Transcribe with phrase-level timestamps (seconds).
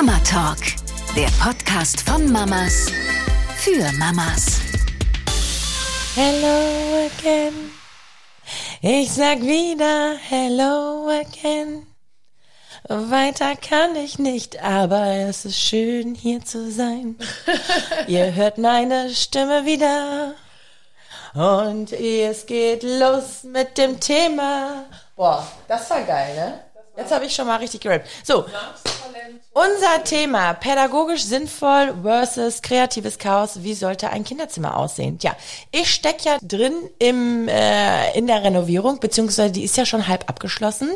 [0.00, 0.58] Mama Talk,
[1.16, 2.86] der Podcast von Mamas
[3.56, 4.60] für Mamas.
[6.14, 7.72] Hello again.
[8.80, 11.84] Ich sag wieder Hello again.
[12.88, 17.18] Weiter kann ich nicht, aber es ist schön hier zu sein.
[18.06, 20.34] Ihr hört meine Stimme wieder.
[21.34, 24.84] Und es geht los mit dem Thema.
[25.16, 26.67] Boah, das war geil, ne?
[26.98, 28.08] Jetzt habe ich schon mal richtig gerappt.
[28.24, 28.44] So,
[29.52, 33.62] unser Thema, pädagogisch sinnvoll versus kreatives Chaos.
[33.62, 35.18] Wie sollte ein Kinderzimmer aussehen?
[35.22, 35.36] Ja,
[35.70, 40.28] ich steck ja drin im, äh, in der Renovierung, beziehungsweise die ist ja schon halb
[40.28, 40.90] abgeschlossen.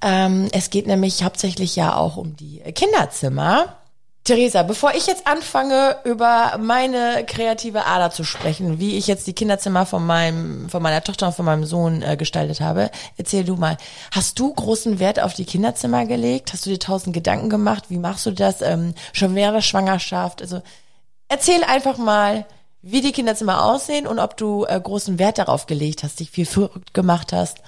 [0.00, 3.76] Ähm, es geht nämlich hauptsächlich ja auch um die Kinderzimmer.
[4.24, 9.32] Theresa, bevor ich jetzt anfange, über meine kreative Ader zu sprechen, wie ich jetzt die
[9.32, 13.56] Kinderzimmer von meinem, von meiner Tochter und von meinem Sohn äh, gestaltet habe, erzähl du
[13.56, 13.78] mal.
[14.12, 16.52] Hast du großen Wert auf die Kinderzimmer gelegt?
[16.52, 17.84] Hast du dir tausend Gedanken gemacht?
[17.88, 18.60] Wie machst du das?
[18.60, 20.42] Ähm, schon während der Schwangerschaft?
[20.42, 20.60] Also
[21.28, 22.44] erzähl einfach mal,
[22.82, 26.46] wie die Kinderzimmer aussehen und ob du äh, großen Wert darauf gelegt hast, dich viel
[26.46, 27.58] verrückt gemacht hast.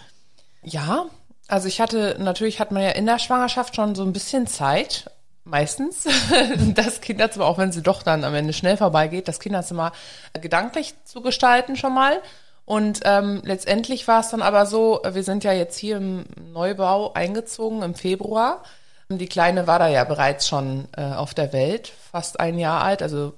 [0.63, 1.07] Ja,
[1.49, 5.11] also ich hatte, natürlich hat man ja in der Schwangerschaft schon so ein bisschen Zeit,
[5.45, 6.07] meistens
[6.75, 9.93] das Kinderzimmer, auch wenn sie doch dann am Ende schnell vorbeigeht, das Kinderzimmer
[10.41, 12.21] gedanklich zu gestalten schon mal.
[12.65, 17.13] Und ähm, letztendlich war es dann aber so, wir sind ja jetzt hier im Neubau
[17.15, 18.63] eingezogen im Februar.
[19.09, 23.03] Die Kleine war da ja bereits schon äh, auf der Welt, fast ein Jahr alt,
[23.03, 23.33] also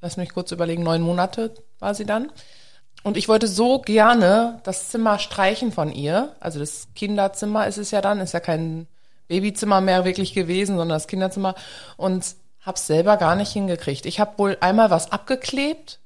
[0.00, 2.32] lass mich kurz überlegen, neun Monate war sie dann.
[3.04, 6.34] Und ich wollte so gerne das Zimmer streichen von ihr.
[6.40, 8.86] Also das Kinderzimmer ist es ja dann, ist ja kein
[9.32, 11.54] Babyzimmer mehr wirklich gewesen, sondern das Kinderzimmer
[11.96, 12.22] und
[12.60, 14.04] hab's selber gar nicht hingekriegt.
[14.04, 16.00] Ich habe wohl einmal was abgeklebt,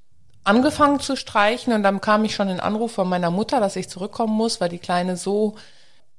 [0.45, 3.89] angefangen zu streichen und dann kam ich schon den Anruf von meiner Mutter, dass ich
[3.89, 5.57] zurückkommen muss, weil die Kleine so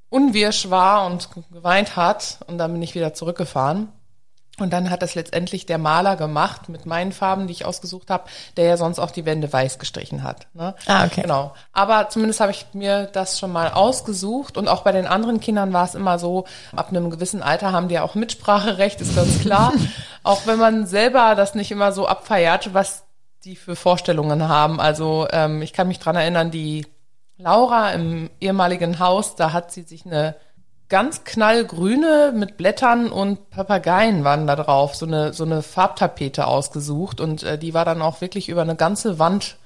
[0.09, 3.87] unwirsch war und geweint hat und dann bin ich wieder zurückgefahren.
[4.59, 8.23] Und dann hat das letztendlich der Maler gemacht mit meinen Farben, die ich ausgesucht habe,
[8.57, 10.47] der ja sonst auch die Wände weiß gestrichen hat.
[10.53, 10.73] Ne?
[10.87, 11.21] Ah, okay.
[11.21, 11.53] Genau.
[11.73, 14.57] Aber zumindest habe ich mir das schon mal ausgesucht.
[14.57, 16.45] Und auch bei den anderen Kindern war es immer so,
[16.75, 19.73] ab einem gewissen Alter haben die ja auch Mitspracherecht, ist ganz klar.
[20.23, 23.03] auch wenn man selber das nicht immer so abfeiert, was
[23.43, 24.79] die für Vorstellungen haben.
[24.79, 26.87] Also ähm, ich kann mich dran erinnern, die
[27.37, 30.35] Laura im ehemaligen Haus, da hat sie sich eine
[30.89, 37.19] ganz knallgrüne mit Blättern und Papageien waren da drauf, so eine, so eine Farbtapete ausgesucht
[37.19, 39.57] und äh, die war dann auch wirklich über eine ganze Wand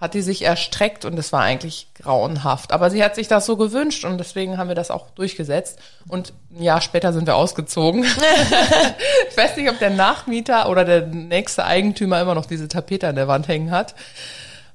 [0.00, 2.72] hat die sich erstreckt und es war eigentlich grauenhaft.
[2.72, 5.78] Aber sie hat sich das so gewünscht und deswegen haben wir das auch durchgesetzt.
[6.06, 8.04] Und ein Jahr später sind wir ausgezogen.
[9.30, 13.16] ich weiß nicht, ob der Nachmieter oder der nächste Eigentümer immer noch diese Tapete an
[13.16, 13.94] der Wand hängen hat.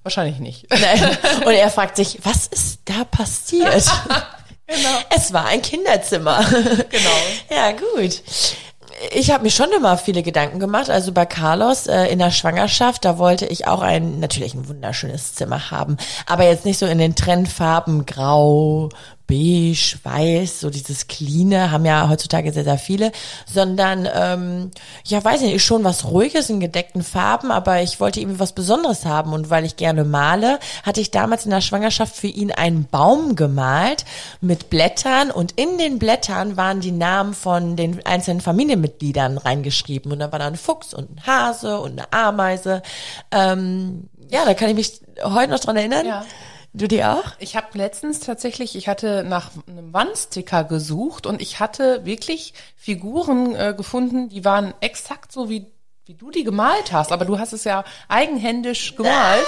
[0.02, 0.66] Wahrscheinlich nicht.
[1.46, 3.86] Und er fragt sich, was ist da passiert?
[4.72, 4.98] Genau.
[5.10, 6.46] Es war ein Kinderzimmer.
[6.90, 7.10] Genau.
[7.50, 8.22] ja, gut.
[9.12, 10.90] Ich habe mir schon immer viele Gedanken gemacht.
[10.90, 15.36] Also bei Carlos äh, in der Schwangerschaft, da wollte ich auch ein natürlich ein wunderschönes
[15.36, 18.90] Zimmer haben, aber jetzt nicht so in den Trendfarben Grau,
[19.32, 23.12] beige, weiß, so dieses cleane, haben ja heutzutage sehr, sehr viele,
[23.46, 24.72] sondern, ähm,
[25.06, 29.06] ja, weiß nicht, schon was Ruhiges in gedeckten Farben, aber ich wollte irgendwie was Besonderes
[29.06, 32.86] haben und weil ich gerne male, hatte ich damals in der Schwangerschaft für ihn einen
[32.86, 34.06] Baum gemalt
[34.42, 40.20] mit Blättern und in den Blättern waren die Namen von den einzelnen Familienmitgliedern reingeschrieben und
[40.20, 42.82] da war da ein Fuchs und ein Hase und eine Ameise.
[43.32, 46.06] Ähm, ja, da kann ich mich heute noch dran erinnern.
[46.06, 46.26] Ja.
[46.74, 47.34] Du die auch?
[47.40, 53.56] Ich habe letztens tatsächlich, ich hatte nach einem Wandsticker gesucht und ich hatte wirklich Figuren
[53.56, 55.66] äh, gefunden, die waren exakt so wie
[56.06, 59.16] wie du die gemalt hast, aber du hast es ja eigenhändisch gemalt.
[59.16, 59.46] Nein,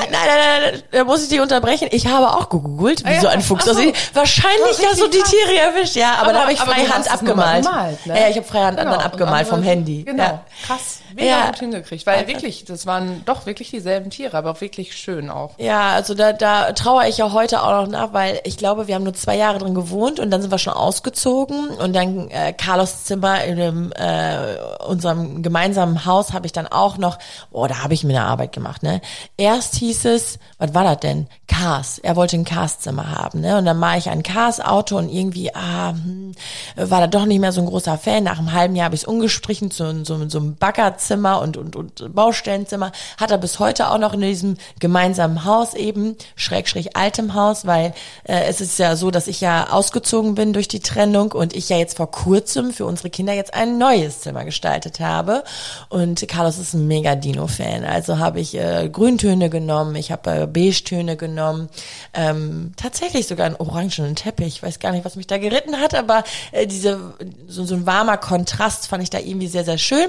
[0.00, 1.88] nein, nein, nein, da muss ich dich unterbrechen.
[1.92, 3.72] Ich habe auch gegoogelt, wie Ah so ein Fuchs so.
[3.72, 3.94] aussieht.
[4.14, 7.64] Wahrscheinlich Ja, hast du die Tiere erwischt, ja, aber, da habe ich nur mal abgemalt.
[7.64, 8.20] gemalt, ne?
[8.20, 10.04] Ja, ich habe freihand Genau, dann abgemalt vom Handy.
[10.04, 10.40] Genau, Ja.
[10.66, 11.46] krass, mega Ja.
[11.46, 15.52] gut hingekriegt, weil wirklich, das waren doch wirklich dieselben Tiere, aber wirklich schön auch.
[15.58, 18.94] Ja, also da, da trauere ich ja heute auch noch nach, weil ich glaube, wir
[18.94, 22.52] haben nur zwei Jahre drin gewohnt und dann sind wir schon ausgezogen und dann äh,
[22.52, 27.18] Carlos Zimmer in dem, äh, unserem gemeinsamen Haus habe ich dann auch noch,
[27.52, 29.00] oh, da habe ich mir eine Arbeit gemacht, ne?
[29.36, 31.26] Erst hieß es, was war das denn?
[31.46, 31.98] Cars.
[31.98, 33.58] Er wollte ein Cars-Zimmer haben, ne?
[33.58, 36.34] Und dann mache ich ein Cars-Auto und irgendwie, ah, hm,
[36.76, 38.24] war da doch nicht mehr so ein großer Fan.
[38.24, 41.76] Nach einem halben Jahr habe ich es umgestrichen zu so, so einem Baggerzimmer und, und,
[41.76, 42.92] und Baustellenzimmer.
[43.18, 47.66] Hat er bis heute auch noch in diesem gemeinsamen Haus eben, schräg, schräg altem Haus,
[47.66, 47.92] weil
[48.24, 51.68] äh, es ist ja so, dass ich ja ausgezogen bin durch die Trennung und ich
[51.68, 55.44] ja jetzt vor kurzem für unsere Kinder jetzt ein neues Zimmer gestaltet habe.
[55.88, 57.84] Und Carlos ist ein mega Dino-Fan.
[57.84, 61.68] Also habe ich äh, Grüntöne genommen genommen, ich habe äh, Beige-Töne genommen,
[62.12, 64.46] ähm, tatsächlich sogar einen orangenen Teppich.
[64.46, 67.14] Ich weiß gar nicht, was mich da geritten hat, aber äh, diese
[67.48, 70.08] so, so ein warmer Kontrast fand ich da irgendwie sehr, sehr schön.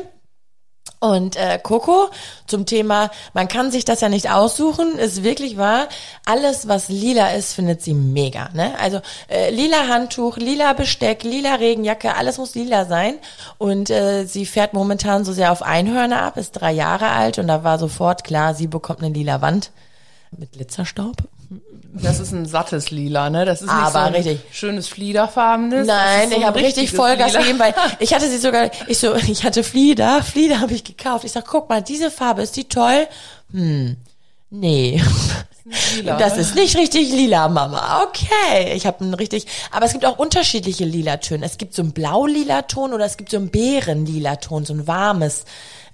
[1.00, 2.09] Und äh, Coco
[2.47, 5.88] zum Thema, man kann sich das ja nicht aussuchen, ist wirklich wahr.
[6.25, 8.50] Alles, was lila ist, findet sie mega.
[8.53, 8.74] Ne?
[8.80, 13.15] Also äh, lila Handtuch, lila Besteck, lila Regenjacke, alles muss lila sein.
[13.57, 17.48] Und äh, sie fährt momentan so sehr auf Einhörner ab, ist drei Jahre alt und
[17.48, 19.71] da war sofort klar, sie bekommt eine lila Wand
[20.31, 21.18] mit Glitzerstaub.
[21.94, 23.45] Das ist ein sattes Lila, ne?
[23.45, 24.39] Das ist nicht Aber so ein richtig.
[24.51, 25.88] schönes Fliederfarbenes.
[25.88, 27.39] Nein, so ich habe richtig Vollgas Lila.
[27.39, 31.24] gegeben, weil ich hatte sie sogar, ich so, ich hatte Flieder, Flieder habe ich gekauft.
[31.24, 33.07] Ich sag, guck mal, diese Farbe, ist die toll?
[33.51, 33.95] Hm,
[34.50, 35.01] nee.
[35.95, 36.18] Lila.
[36.18, 38.03] Das ist nicht richtig lila, Mama.
[38.03, 41.44] Okay, ich habe einen richtig, aber es gibt auch unterschiedliche lila Töne.
[41.45, 44.86] Es gibt so einen blau-lila Ton oder es gibt so einen beeren-lila Ton, so ein
[44.86, 45.45] warmes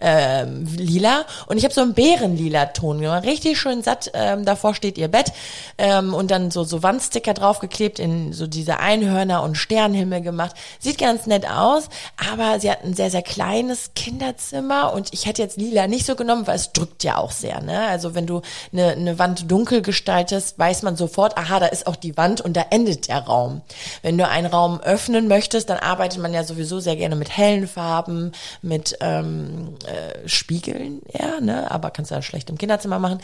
[0.01, 4.11] ähm, lila und ich habe so einen beerenlila Ton gemacht, richtig schön satt.
[4.13, 5.31] Ähm, davor steht ihr Bett
[5.77, 10.55] ähm, und dann so so Wandsticker draufgeklebt in so diese Einhörner und Sternenhimmel gemacht.
[10.79, 11.89] Sieht ganz nett aus,
[12.31, 16.15] aber sie hat ein sehr sehr kleines Kinderzimmer und ich hätte jetzt lila nicht so
[16.15, 17.61] genommen, weil es drückt ja auch sehr.
[17.61, 17.87] Ne?
[17.87, 18.41] Also wenn du
[18.73, 22.55] eine, eine Wand dunkel gestaltest, weiß man sofort, aha, da ist auch die Wand und
[22.57, 23.61] da endet der Raum.
[24.01, 27.67] Wenn du einen Raum öffnen möchtest, dann arbeitet man ja sowieso sehr gerne mit hellen
[27.67, 28.31] Farben,
[28.61, 31.69] mit ähm, äh, Spiegeln, ja, ne?
[31.69, 33.19] Aber kannst du ja schlecht im Kinderzimmer machen.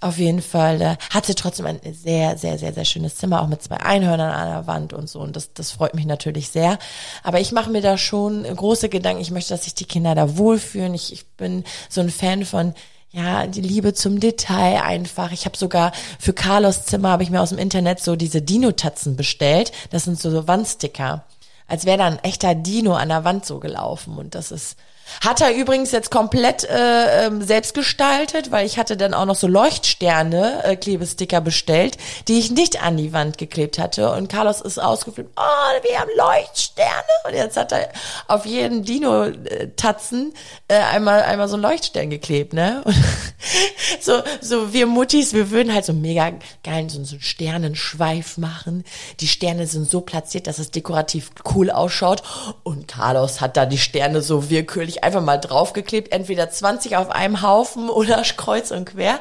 [0.00, 3.46] Auf jeden Fall äh, hat sie trotzdem ein sehr, sehr, sehr, sehr schönes Zimmer, auch
[3.46, 5.20] mit zwei Einhörnern an der Wand und so.
[5.20, 6.78] Und das, das freut mich natürlich sehr.
[7.22, 9.22] Aber ich mache mir da schon große Gedanken.
[9.22, 10.94] Ich möchte, dass sich die Kinder da wohlfühlen.
[10.94, 12.74] Ich, ich bin so ein Fan von
[13.10, 15.32] ja, die Liebe zum Detail einfach.
[15.32, 19.16] Ich habe sogar für Carlos Zimmer habe ich mir aus dem Internet so diese Dino-Tatzen
[19.16, 19.72] bestellt.
[19.90, 21.24] Das sind so, so Wandsticker.
[21.66, 24.18] Als wäre da ein echter Dino an der Wand so gelaufen.
[24.18, 24.76] Und das ist
[25.24, 29.34] hat er übrigens jetzt komplett äh, ähm, selbst gestaltet, weil ich hatte dann auch noch
[29.34, 31.96] so Leuchtsterne äh, Klebesticker bestellt,
[32.28, 34.12] die ich nicht an die Wand geklebt hatte.
[34.12, 36.88] Und Carlos ist ausgeflippt, oh, wir haben Leuchtsterne.
[37.26, 37.88] Und jetzt hat er
[38.26, 40.32] auf jeden Dino-Tatzen
[40.68, 42.82] äh, einmal einmal so einen Leuchtstern geklebt, ne?
[42.84, 42.94] Und
[44.00, 46.32] so so wir Muttis, wir würden halt so mega
[46.64, 48.84] geil so, so einen Sternenschweif machen.
[49.20, 52.22] Die Sterne sind so platziert, dass es dekorativ cool ausschaut.
[52.62, 57.42] Und Carlos hat da die Sterne so willkürlich einfach mal draufgeklebt, entweder 20 auf einem
[57.42, 59.20] Haufen oder kreuz und quer.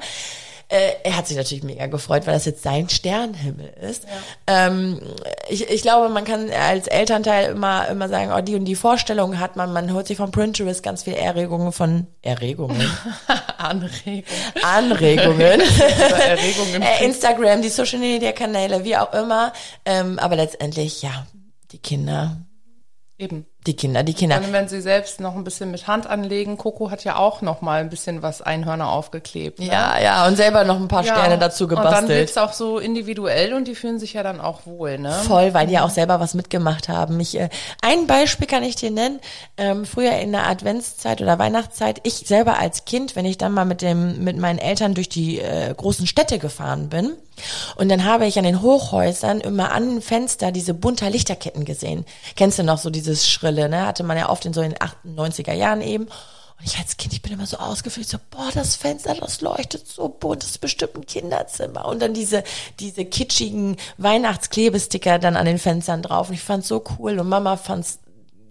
[0.69, 4.05] Äh, er hat sich natürlich mega gefreut, weil das jetzt sein Sternenhimmel ist.
[4.47, 4.99] Ähm,
[5.47, 9.39] ich, ich glaube, man kann als Elternteil immer, immer sagen, oh, die und die Vorstellung
[9.39, 9.71] hat man.
[9.71, 12.85] Man holt sich von Pinterest ganz viele Erregungen von Erregungen.
[13.57, 14.23] Anregung.
[14.61, 15.61] Anregungen.
[16.27, 16.81] Erregungen.
[16.81, 19.53] äh, Instagram, die Social Media Kanäle, wie auch immer.
[19.85, 21.27] Ähm, aber letztendlich, ja,
[21.71, 22.41] die Kinder,
[23.19, 23.47] Eben.
[23.67, 24.39] Die Kinder, die Kinder.
[24.39, 27.61] Dann, wenn sie selbst noch ein bisschen mit Hand anlegen, Coco hat ja auch noch
[27.61, 29.59] mal ein bisschen was Einhörner aufgeklebt.
[29.59, 29.67] Ne?
[29.67, 31.13] Ja, ja, und selber noch ein paar Ja.
[31.13, 32.09] Sterne dazu Und dann gebastelt.
[32.09, 35.11] wird's auch so individuell und die fühlen sich ja dann auch wohl, ne?
[35.27, 37.19] Voll, weil die ja auch selber was mitgemacht haben.
[37.19, 37.49] Ich, äh,
[37.81, 39.19] ein Beispiel kann ich dir nennen.
[39.57, 43.65] Ähm, früher in der Adventszeit oder Weihnachtszeit, ich selber als Kind, wenn ich dann mal
[43.65, 47.11] mit dem mit meinen Eltern durch die äh, großen Städte gefahren bin
[47.75, 52.05] und dann habe ich an den Hochhäusern immer an Fenster diese bunter Lichterketten gesehen.
[52.35, 53.85] Kennst du noch so dieses Schrille, ne?
[53.85, 56.05] Hatte man ja oft in so den 98er Jahren eben.
[56.05, 59.87] Und ich als Kind, ich bin immer so ausgefüllt, so, boah, das Fenster, das leuchtet
[59.87, 61.85] so bunt, das ist bestimmt ein Kinderzimmer.
[61.85, 62.43] Und dann diese,
[62.79, 66.29] diese kitschigen Weihnachtsklebesticker dann an den Fenstern drauf.
[66.29, 67.99] Und ich fand's so cool und Mama fand's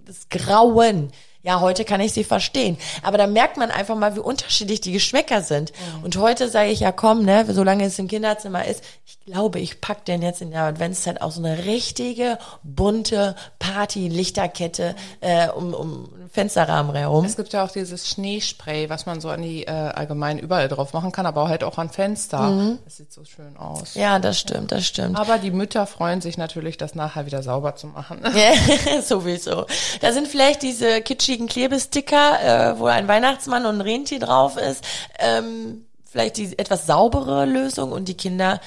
[0.04, 1.10] das Grauen.
[1.46, 2.76] Ja, heute kann ich sie verstehen.
[3.04, 5.72] Aber da merkt man einfach mal, wie unterschiedlich die Geschmäcker sind.
[6.02, 9.80] Und heute sage ich, ja komm, ne, solange es im Kinderzimmer ist, ich glaube, ich
[9.80, 16.08] pack den jetzt in der Adventszeit auch so eine richtige, bunte Party-Lichterkette äh, um, um
[16.36, 17.24] Fensterrahmen herum.
[17.24, 20.92] Es gibt ja auch dieses Schneespray, was man so an die äh, allgemein überall drauf
[20.92, 22.76] machen kann, aber halt auch an Fenster.
[22.84, 23.94] Das sieht so schön aus.
[23.94, 25.18] Ja, das stimmt, das stimmt.
[25.18, 28.20] Aber die Mütter freuen sich natürlich, das nachher wieder sauber zu machen.
[28.36, 29.66] Ja, sowieso.
[30.00, 31.00] Da sind vielleicht diese
[31.36, 34.84] kitschigen Klebesticker, äh, wo ein Weihnachtsmann und ein Rentier drauf ist,
[35.18, 38.60] ähm, vielleicht die etwas saubere Lösung und die Kinder,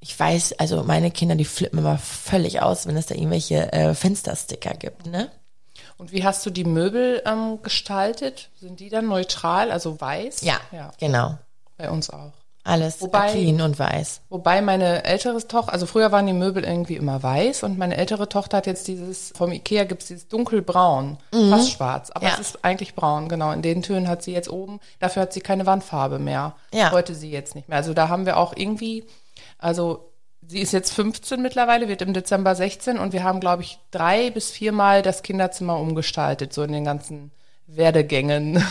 [0.00, 3.94] ich weiß, also meine Kinder, die flippen immer völlig aus, wenn es da irgendwelche äh,
[3.94, 5.30] Fenstersticker gibt, ne?
[5.98, 8.50] Und wie hast du die Möbel ähm, gestaltet?
[8.60, 10.42] Sind die dann neutral, also weiß?
[10.42, 10.92] Ja, ja.
[10.98, 11.38] genau.
[11.78, 12.32] Bei uns auch.
[12.66, 14.22] Alles Wobei- clean und weiß.
[14.28, 18.28] Wobei meine ältere Tochter, also früher waren die Möbel irgendwie immer weiß und meine ältere
[18.28, 21.18] Tochter hat jetzt dieses, vom Ikea gibt's dieses dunkelbraun,
[21.50, 22.28] fast schwarz, aber Mhm.
[22.32, 22.34] Ja.
[22.34, 23.52] es ist eigentlich braun, genau.
[23.52, 26.54] In den Tönen hat sie jetzt oben, dafür hat sie keine Wandfarbe mehr.
[26.74, 26.90] Ja.
[26.92, 27.78] Wollte sie jetzt nicht mehr.
[27.78, 29.04] Also da haben wir auch irgendwie,
[29.58, 30.10] also
[30.48, 34.30] sie ist jetzt 15 mittlerweile, wird im Dezember 16 und wir haben, glaube ich, drei
[34.30, 37.30] bis viermal das Kinderzimmer umgestaltet, so in den ganzen
[37.66, 38.62] Werdegängen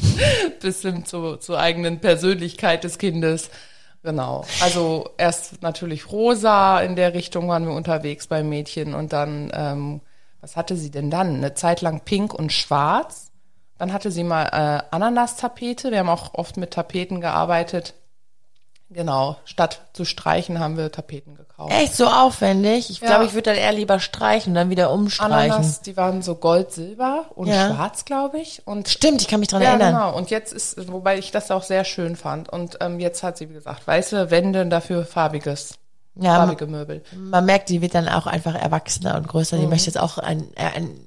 [0.60, 3.50] bis hin zu, zur eigenen Persönlichkeit des Kindes.
[4.02, 4.44] Genau.
[4.60, 10.00] Also erst natürlich rosa, in der Richtung waren wir unterwegs bei Mädchen und dann, ähm,
[10.40, 11.36] was hatte sie denn dann?
[11.36, 13.30] Eine Zeit lang pink und schwarz.
[13.78, 15.92] Dann hatte sie mal äh, Ananas-Tapete.
[15.92, 17.94] Wir haben auch oft mit Tapeten gearbeitet.
[18.92, 21.72] Genau, statt zu streichen haben wir Tapeten gekauft.
[21.72, 22.90] Echt so aufwendig?
[22.90, 23.06] Ich Ja.
[23.08, 25.32] glaube, ich würde dann eher lieber streichen und dann wieder umstreichen.
[25.52, 27.68] Ananas, die waren so gold, silber und Ja.
[27.74, 28.62] schwarz, glaube ich.
[28.66, 29.94] Und Stimmt, ich kann mich dran ja, erinnern.
[29.94, 30.16] genau.
[30.16, 32.48] Und jetzt ist, wobei ich das auch sehr schön fand.
[32.50, 35.74] Und ähm, jetzt hat sie, wie gesagt, weiße Wände und dafür farbiges,
[36.14, 37.02] Ja, farbige Möbel.
[37.16, 39.56] man merkt, die wird dann auch einfach erwachsener und größer.
[39.56, 39.60] Mhm.
[39.62, 41.06] Die möchte jetzt auch ein, ein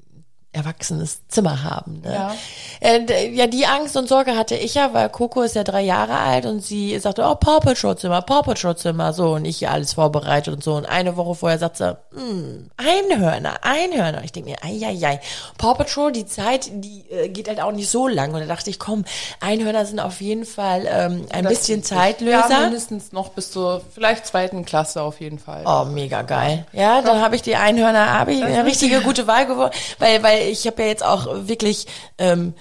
[0.56, 2.02] erwachsenes Zimmer haben.
[2.02, 2.14] Ne?
[2.14, 2.96] Ja.
[2.96, 5.82] Und, äh, ja, die Angst und Sorge hatte ich ja, weil Coco ist ja drei
[5.82, 9.68] Jahre alt und sie sagte, oh, Paw Patrol Zimmer, Paw Patrol Zimmer, so und ich
[9.68, 10.76] alles vorbereitet und so.
[10.76, 14.24] Und eine Woche vorher sagt sie, hm, Einhörner, Einhörner.
[14.24, 15.20] Ich denke mir, ei, ei, ei.
[15.58, 18.34] Paw Patrol, die Zeit, die äh, geht halt auch nicht so lang.
[18.34, 19.06] Und da dachte ich, komm,
[19.40, 21.92] Einhörner sind auf jeden Fall ähm, ein Das bisschen sich.
[21.92, 22.62] Ja, Zeitlöser.
[22.62, 25.64] mindestens noch bis zur vielleicht zweiten Klasse auf jeden Fall.
[25.66, 26.66] Oh, mega geil.
[26.72, 30.45] Ja, dann habe ich die Einhörner, habe ich eine richtige gute Wahl geworden, weil weil
[30.46, 31.88] ich habe ja jetzt auch wirklich
[32.18, 32.54] ähm,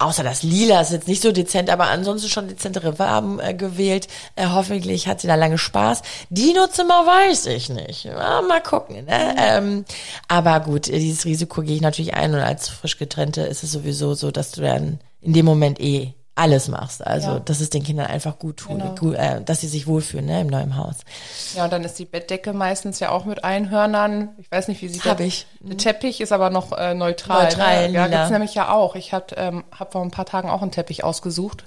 [0.00, 4.08] Außer das Lila ist jetzt nicht so dezent, aber ansonsten schon dezentere Farben äh, gewählt.
[4.34, 6.00] Äh, hoffentlich hat sie da lange Spaß.
[6.30, 8.04] Dino-Zimmer weiß ich nicht.
[8.04, 9.04] Ja, mal gucken.
[9.04, 9.36] Ne?
[9.36, 9.84] Ähm,
[10.26, 13.72] aber gut, äh, dieses Risiko gehe ich natürlich ein und als frisch getrennte ist es
[13.72, 17.06] sowieso so, dass du dann in dem Moment eh alles machst.
[17.06, 17.40] Also, Ja.
[17.40, 19.12] dass es den Kindern einfach gut tut, Genau.
[19.12, 20.96] äh, dass sie sich wohlfühlen ne, im neuen Haus.
[21.54, 24.30] Ja, und dann ist die Bettdecke meistens ja auch mit Einhörnern.
[24.38, 25.46] Ich weiß nicht, wie sie Hab ich.
[25.60, 27.44] Der Teppich ist aber noch äh, neutral.
[27.44, 27.94] Neutral, ne?
[27.94, 28.96] Ja, gibt's nämlich ja auch.
[28.96, 31.64] Ich hab, ähm, hab vor ein paar Tagen auch einen Teppich ausgesucht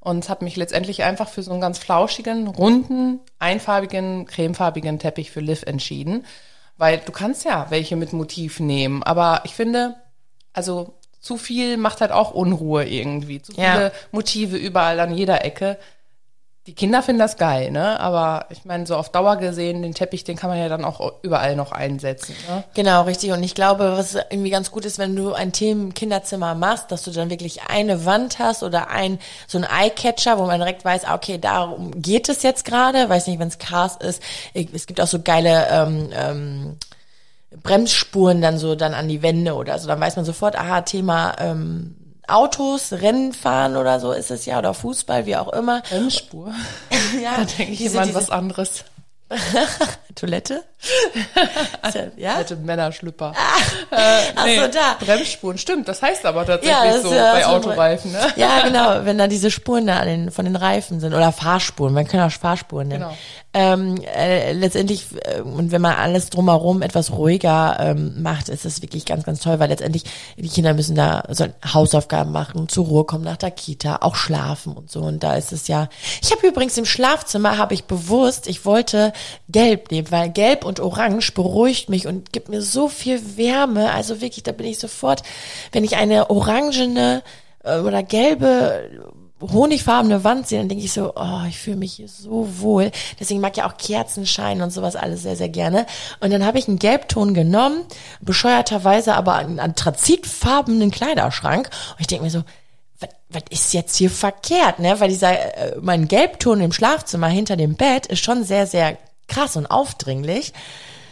[0.00, 5.40] und habe mich letztendlich einfach für so einen ganz flauschigen, runden, einfarbigen, cremefarbigen Teppich für
[5.40, 6.24] Liv entschieden.
[6.78, 9.02] Weil du kannst ja welche mit Motiv nehmen.
[9.02, 9.94] Aber ich finde,
[10.52, 13.40] also zu viel macht halt auch Unruhe irgendwie.
[13.40, 13.72] Zu Ja.
[13.72, 15.78] viele Motive überall an jeder Ecke.
[16.68, 17.98] Die Kinder finden das geil, ne?
[17.98, 21.14] Aber ich meine, so auf Dauer gesehen, den Teppich, den kann man ja dann auch
[21.22, 22.36] überall noch einsetzen.
[22.48, 22.62] Ne?
[22.74, 23.32] Genau, richtig.
[23.32, 27.10] Und ich glaube, was irgendwie ganz gut ist, wenn du ein Themen-Kinderzimmer machst, dass du
[27.10, 31.16] dann wirklich eine Wand hast oder ein, so ein Eyecatcher, wo man direkt weiß, ah,
[31.16, 33.08] okay, darum geht es jetzt gerade.
[33.08, 34.22] Weiß nicht, wenn es Cars ist.
[34.54, 36.76] Es gibt auch so geile, ähm, ähm,
[37.62, 39.88] Bremsspuren dann so dann an die Wände oder so.
[39.88, 41.96] Dann weiß man sofort, aha, Thema, ähm,
[42.28, 45.82] Autos, Rennen fahren oder so ist es ja, oder Fußball, wie auch immer.
[45.82, 46.52] Bremsspur.
[47.22, 48.84] Ja, Da denke ich diese- immer an was anderes.
[50.14, 50.62] Toilette?
[50.82, 52.34] Ist ja-?
[52.34, 53.32] Alte Männerschlüpper.
[53.36, 54.96] Ach so, da.
[55.04, 55.88] Bremsspuren, stimmt.
[55.88, 58.20] Das heißt aber tatsächlich Ja, so ja bei Autoreifen, ne?
[58.36, 62.06] Ja, genau, wenn da diese Spuren da den, von den Reifen sind oder Fahrspuren, man
[62.06, 63.02] kann auch Fahrspuren nennen.
[63.02, 63.16] Genau.
[63.54, 68.80] Ähm, äh, letztendlich, äh, und wenn man alles drumherum etwas ruhiger ähm, macht, ist es
[68.80, 70.04] wirklich ganz, ganz toll, weil letztendlich
[70.38, 74.72] die Kinder müssen da so Hausaufgaben machen, zur Ruhe kommen nach der Kita, auch schlafen
[74.72, 75.00] und so.
[75.00, 75.90] Und da ist es ja.
[76.22, 79.12] Ich habe übrigens im Schlafzimmer habe ich bewusst, ich wollte
[79.50, 83.92] Gelb nehmen, weil Gelb und Orange beruhigt mich und gibt mir so viel Wärme.
[83.92, 85.22] Also wirklich, da bin ich sofort,
[85.72, 87.22] wenn ich eine orangene
[87.64, 88.90] äh, oder gelbe
[89.50, 92.90] honigfarbene Wand sehe, dann denke ich so, oh, ich fühle mich hier so wohl.
[93.18, 95.86] Deswegen mag ich auch Kerzenschein und sowas alles sehr, sehr gerne.
[96.20, 97.84] Und dann habe ich einen Gelbton genommen,
[98.20, 101.70] bescheuerterweise aber einen anthrazitfarbenen Kleiderschrank.
[101.92, 102.44] Und ich denke mir so,
[103.00, 105.00] was, was ist jetzt hier verkehrt, ne?
[105.00, 108.96] Weil dieser, äh, mein Gelbton im Schlafzimmer hinter dem Bett ist schon sehr, sehr
[109.32, 110.52] krass und aufdringlich.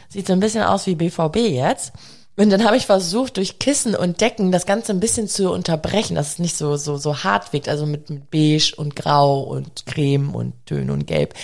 [0.08, 1.92] Sieht so ein bisschen aus wie BVB jetzt.
[2.36, 6.14] Und dann habe ich versucht, durch Kissen und Decken das Ganze ein bisschen zu unterbrechen,
[6.14, 9.84] dass es nicht so, so, so hart wirkt, also mit, mit beige und grau und
[9.84, 11.34] creme und Töne und gelb.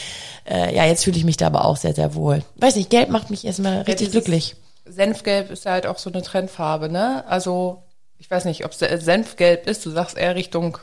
[0.49, 2.43] Äh, ja, jetzt fühle ich mich da aber auch sehr, sehr wohl.
[2.57, 4.57] Weiß nicht, gelb macht mich erstmal richtig glücklich.
[4.87, 7.25] Senfgelb ist ja halt auch so eine Trendfarbe, ne?
[7.29, 7.83] Also,
[8.19, 9.85] ich weiß nicht, ob es Senfgelb ist.
[9.85, 10.79] Du sagst eher Richtung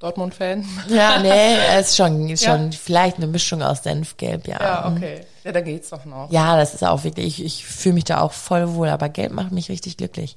[0.00, 0.66] Dortmund-Fan.
[0.88, 2.56] Ja, nee, es ist schon, ist Ja.
[2.56, 4.58] schon vielleicht eine Mischung aus Senfgelb, ja.
[4.60, 5.20] Ja, okay.
[5.44, 6.30] Ja, da geht's doch noch.
[6.32, 9.32] Ja, das ist auch wirklich, ich, ich fühle mich da auch voll wohl, aber Gelb
[9.32, 10.36] macht mich richtig glücklich.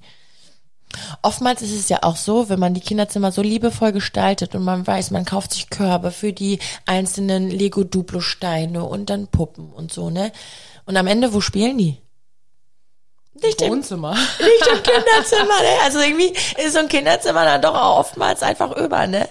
[1.24, 4.86] Oftmals ist es ja auch so, wenn man die Kinderzimmer so liebevoll gestaltet und man
[4.86, 10.32] weiß, man kauft sich Körbe für die einzelnen Lego-Duplo-Steine und dann Puppen und so, ne?
[10.86, 11.98] Und am Ende, wo spielen die?
[13.42, 14.12] Nicht im, Wohnzimmer.
[14.12, 15.82] nicht im Kinderzimmer, ne?
[15.84, 19.28] Also irgendwie ist so ein Kinderzimmer dann doch auch oftmals einfach über, ne?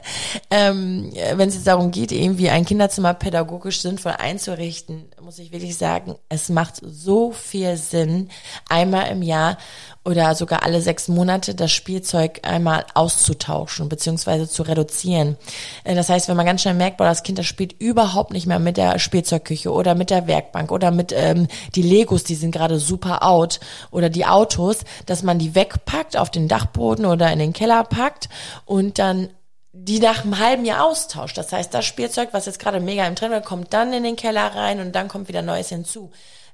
[0.50, 5.78] Ähm, Wenn es jetzt darum geht, irgendwie ein Kinderzimmer pädagogisch sinnvoll einzurichten, muss ich wirklich
[5.78, 8.28] sagen, es macht so viel Sinn,
[8.68, 9.56] einmal im Jahr
[10.04, 15.38] oder sogar alle sechs Monate das Spielzeug einmal auszutauschen beziehungsweise zu reduzieren.
[15.84, 18.46] Äh, Das heißt, wenn man ganz schnell merkt, boah, das Kind das spielt überhaupt nicht
[18.46, 22.50] mehr mit der Spielzeugküche oder mit der Werkbank oder mit ähm, die Legos, die sind
[22.50, 23.58] gerade super out
[23.90, 28.28] oder die Autos, dass man die wegpackt, auf den Dachboden oder in den Keller packt
[28.66, 29.30] und dann
[29.72, 31.38] die nach einem halben Jahr austauscht.
[31.38, 34.16] Das heißt, das Spielzeug, was jetzt gerade mega im Trend war, kommt dann in den
[34.16, 36.10] Keller rein und dann kommt wieder Neues hinzu.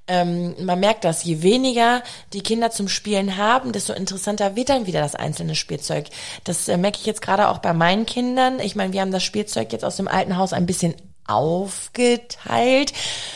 [0.07, 4.87] Ähm, man merkt das, je weniger die Kinder zum Spielen haben, desto interessanter wird dann
[4.87, 6.07] wieder das einzelne Spielzeug.
[6.45, 8.59] Das äh, merke ich jetzt gerade auch bei meinen Kindern.
[8.61, 10.95] Ich meine, wir haben das Spielzeug jetzt aus dem alten Haus ein bisschen
[11.29, 12.93] aufgeteilt,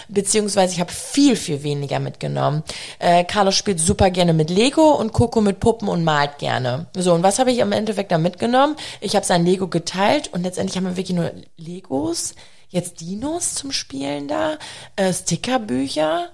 [0.09, 2.63] beziehungsweise ich habe viel, viel weniger mitgenommen.
[2.99, 6.87] Äh, Carlos spielt super gerne mit Lego und Coco mit Puppen und malt gerne.
[6.97, 8.77] So, und was habe ich im Endeffekt da mitgenommen?
[9.01, 12.35] Ich habe sein Lego geteilt und letztendlich haben wir wirklich nur Legos,
[12.71, 14.59] jetzt Dinos zum Spielen da,
[14.97, 16.31] äh, Stickerbücher,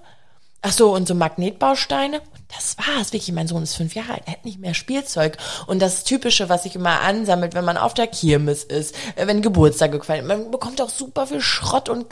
[0.61, 2.21] Ach so, und so Magnetbausteine.
[2.55, 3.13] Das war's.
[3.13, 4.23] Wirklich, mein Sohn ist fünf Jahre alt.
[4.25, 5.37] Er hat nicht mehr Spielzeug.
[5.67, 9.41] Und das Typische, was sich immer ansammelt, wenn man auf der Kirmes ist, äh, wenn
[9.41, 12.07] Geburtstage gefallen, man bekommt auch super viel Schrott und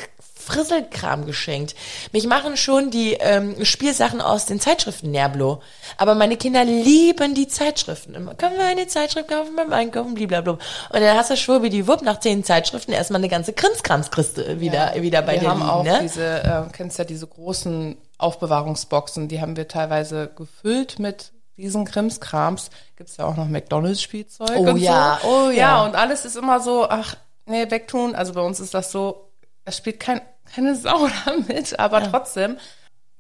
[0.48, 1.76] Frisselkram geschenkt.
[2.14, 5.62] Mich machen schon die ähm, Spielsachen aus den Zeitschriften Nerblo.
[5.98, 8.16] Aber meine Kinder lieben die Zeitschriften.
[8.16, 10.54] Immer, können wir eine Zeitschrift kaufen beim Einkaufen, blablabla.
[10.54, 10.62] Und
[11.02, 14.96] dann hast du schon wie die Wupp nach zehn Zeitschriften erstmal eine ganze Krimskramskiste wieder,
[14.96, 16.00] ja, wieder bei wir dir haben liegen, auch ne?
[16.04, 22.70] diese, äh, kennst ja diese großen Aufbewahrungsboxen, die haben wir teilweise gefüllt mit diesen Krimskrams.
[22.96, 25.28] Gibt's ja auch noch McDonalds-Spielzeug Oh und ja, so.
[25.28, 25.56] oh ja.
[25.58, 28.16] Ja, und alles ist immer so, ach, nee, wegtun.
[28.16, 29.30] Also bei uns ist das so,
[29.66, 30.22] es spielt kein,
[30.56, 32.58] keine Sau damit, aber trotzdem,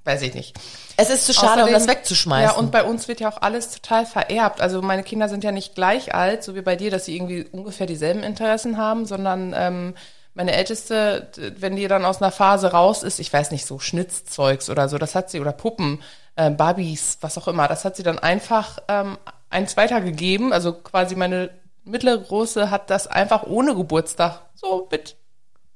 [0.03, 0.55] weiß ich nicht.
[0.97, 2.49] Es ist zu schade, um Außerdem- das wegzuschmeißen.
[2.55, 4.61] Ja, und bei uns wird ja auch alles total vererbt.
[4.61, 7.43] Also meine Kinder sind ja nicht gleich alt, so wie bei dir, dass sie irgendwie
[7.51, 9.95] ungefähr dieselben Interessen haben, sondern ähm,
[10.37, 11.27] meine Älteste,
[11.57, 14.97] wenn die dann aus einer Phase raus ist, ich weiß nicht, so Schnitzzeugs oder so,
[14.99, 16.01] das hat sie, oder Puppen,
[16.35, 19.17] äh, Barbies, was auch immer, das hat sie dann einfach ähm,
[19.49, 20.53] eins weitergegeben.
[20.53, 21.49] Also quasi meine
[21.83, 25.15] mittlere Große hat das einfach ohne Geburtstag so mit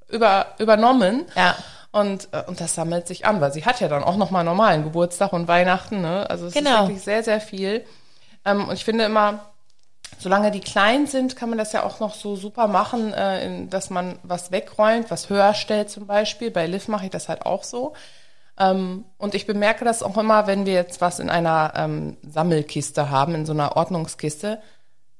[0.07, 1.25] über, übernommen.
[1.35, 1.55] Ja.
[1.91, 4.83] Und, äh, und das sammelt sich an, weil sie hat ja dann auch nochmal normalen
[4.83, 6.29] Geburtstag und Weihnachten, ne?
[6.29, 6.83] Also es Genau.
[6.83, 7.83] ist wirklich sehr, sehr viel.
[8.45, 9.50] Ähm, und ich finde immer,
[10.21, 13.69] solange die klein sind, kann man das ja auch noch so super machen, äh, in,
[13.69, 16.51] dass man was wegräumt, was höher stellt zum Beispiel.
[16.51, 17.93] Bei Liv mache ich das halt auch so.
[18.59, 23.09] Ähm, und ich bemerke das auch immer, wenn wir jetzt was in einer ähm, Sammelkiste
[23.09, 24.61] haben, in so einer Ordnungskiste.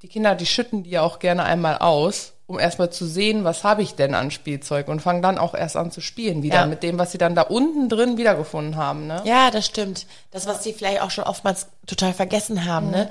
[0.04, 3.64] Die Kinder, die schütten die ja auch gerne einmal aus, um erstmal zu sehen, was
[3.64, 6.66] habe ich denn an Spielzeug und fangen dann auch erst an zu spielen wieder Ja.
[6.66, 9.08] mit dem, was sie dann da unten drin wiedergefunden haben.
[9.08, 9.22] Ne?
[9.26, 10.06] Ja, das stimmt.
[10.32, 13.10] Das, was sie vielleicht auch schon oftmals total vergessen haben, ne?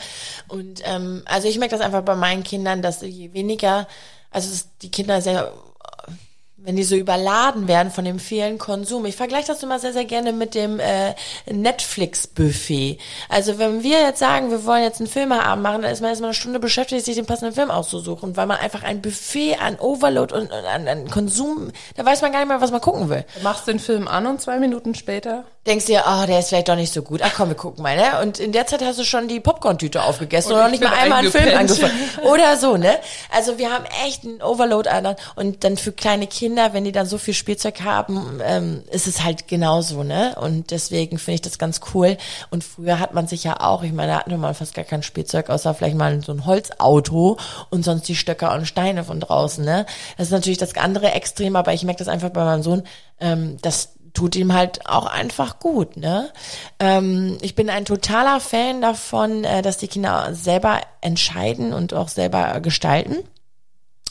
[0.48, 3.86] Und ähm, also ich merke das einfach bei meinen Kindern, dass je weniger,
[4.30, 5.52] also die Kinder sehr,
[6.62, 9.06] wenn die so überladen werden von dem vielen Konsum.
[9.06, 11.14] Ich vergleiche das immer sehr, sehr gerne mit dem äh,
[11.50, 12.98] Netflix-Buffet.
[13.28, 16.30] Also wenn wir jetzt sagen, wir wollen jetzt einen Filmeabend machen, dann ist man erstmal
[16.30, 20.34] eine Stunde beschäftigt, sich den passenden Film auszusuchen, weil man einfach ein Buffet an Overload
[20.34, 23.24] und, und an, an Konsum, da weiß man gar nicht mehr, was man gucken will
[23.36, 26.68] Du machst den Film an und zwei Minuten später denkst dir, oh, der ist vielleicht
[26.68, 27.20] doch nicht so gut.
[27.22, 28.20] Ach komm, wir gucken mal, ne?
[28.22, 30.90] Und in der Zeit hast du schon die Popcorn-Tüte aufgegessen Und oder noch ich nicht
[30.90, 31.92] mal einmal einen Film angefangen.
[32.22, 32.98] Oder so, ne?
[33.30, 35.16] Also wir haben echt einen Overload an.
[35.36, 39.22] Und dann für kleine Kinder, wenn die dann so viel Spielzeug haben, ähm, ist es
[39.24, 40.36] halt genauso, ne?
[40.40, 42.16] Und deswegen finde ich das ganz cool.
[42.50, 45.02] Und früher hat man sich ja auch, ich meine, da hatten wir fast gar kein
[45.02, 47.38] Spielzeug, außer vielleicht mal so ein Holzauto
[47.70, 49.86] und sonst die Stöcker und Steine von draußen, ne?
[50.16, 52.82] Das ist natürlich das andere Extrem, aber ich merke das einfach bei meinem Sohn,
[53.20, 56.30] ähm, das tut ihm halt auch einfach gut, ne?
[56.78, 62.08] Ähm, ich bin ein totaler Fan davon, äh, dass die Kinder selber entscheiden und auch
[62.08, 63.16] selber gestalten.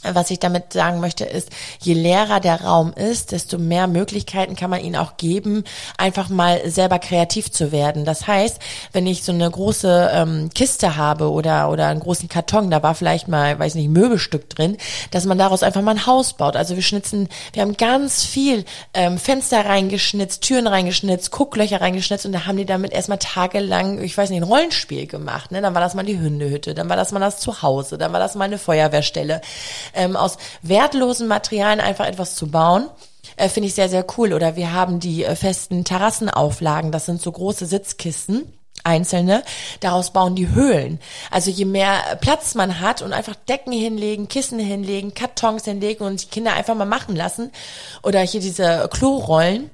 [0.02, 4.70] Was ich damit sagen möchte, ist, je leerer der Raum ist, desto mehr Möglichkeiten kann
[4.70, 5.66] man ihnen auch geben,
[5.98, 8.06] einfach mal selber kreativ zu werden.
[8.06, 8.60] Das heißt,
[8.94, 12.96] wenn ich so eine große ähm, Kiste habe oder, oder einen großen Karton, da war
[12.96, 14.78] vielleicht mal, weiß nicht, Möbelstück drin,
[15.12, 16.56] dass man daraus einfach mal ein Haus baut.
[16.56, 22.32] Also wir schnitzen, wir haben ganz viel ähm, Fenster reingeschnitzt, Türen reingeschnitzt, Gucklöcher reingeschnitzt und
[22.32, 25.52] da haben die damit erstmal tagelang, ich weiß nicht, ein Rollenspiel gemacht.
[25.52, 25.62] Ne?
[25.62, 28.36] Dann war das mal die Hundehütte, dann war das mal das Zuhause, dann war das
[28.36, 29.42] mal eine Feuerwehrstelle
[29.94, 32.90] ähm, aus wertlosen Materialien einfach etwas zu bauen.
[33.38, 34.34] Äh, Finde ich sehr, sehr cool.
[34.34, 36.92] Oder wir haben die äh, festen Terrassenauflagen.
[36.92, 38.54] Das sind so große Sitzkisten.
[38.84, 39.44] Einzelne,
[39.82, 41.00] daraus bauen die Höhlen.
[41.32, 46.06] Also je mehr äh, Platz man hat und einfach Decken hinlegen, Kissen hinlegen, Kartons hinlegen
[46.06, 47.52] und die Kinder einfach mal machen lassen.
[48.04, 49.70] Oder hier diese Klorollen,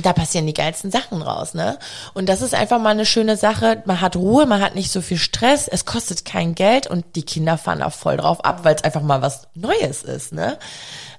[0.00, 1.78] da passieren die geilsten Sachen raus, ne?
[2.14, 3.82] Und das ist einfach mal eine schöne Sache.
[3.84, 7.24] Man hat Ruhe, man hat nicht so viel Stress, es kostet kein Geld und die
[7.24, 10.58] Kinder fahren da voll drauf ab, weil es einfach mal was Neues ist, ne?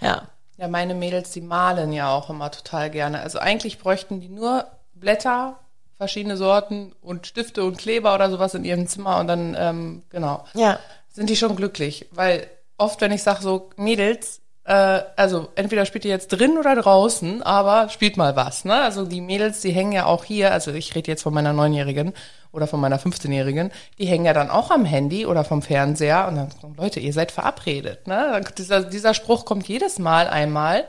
[0.01, 0.23] Ja.
[0.57, 3.21] Ja, meine Mädels, die malen ja auch immer total gerne.
[3.21, 5.59] Also eigentlich bräuchten die nur Blätter,
[5.97, 10.45] verschiedene Sorten und Stifte und Kleber oder sowas in ihrem Zimmer und dann, ähm, genau,
[10.53, 10.79] Ja.
[11.11, 12.07] sind die schon glücklich.
[12.11, 16.75] Weil oft, wenn ich sage so, Mädels, äh, also entweder spielt ihr jetzt drin oder
[16.75, 18.75] draußen, aber spielt mal was, ne?
[18.81, 22.13] Also die Mädels, die hängen ja auch hier, also ich rede jetzt von meiner Neunjährigen,
[22.53, 26.35] oder von meiner 15-Jährigen, die hängen ja dann auch am Handy oder vom Fernseher und
[26.35, 28.07] dann sagen, Leute, ihr seid verabredet.
[28.07, 28.41] Ne?
[28.57, 30.85] Dieser, dieser Spruch kommt jedes Mal einmal.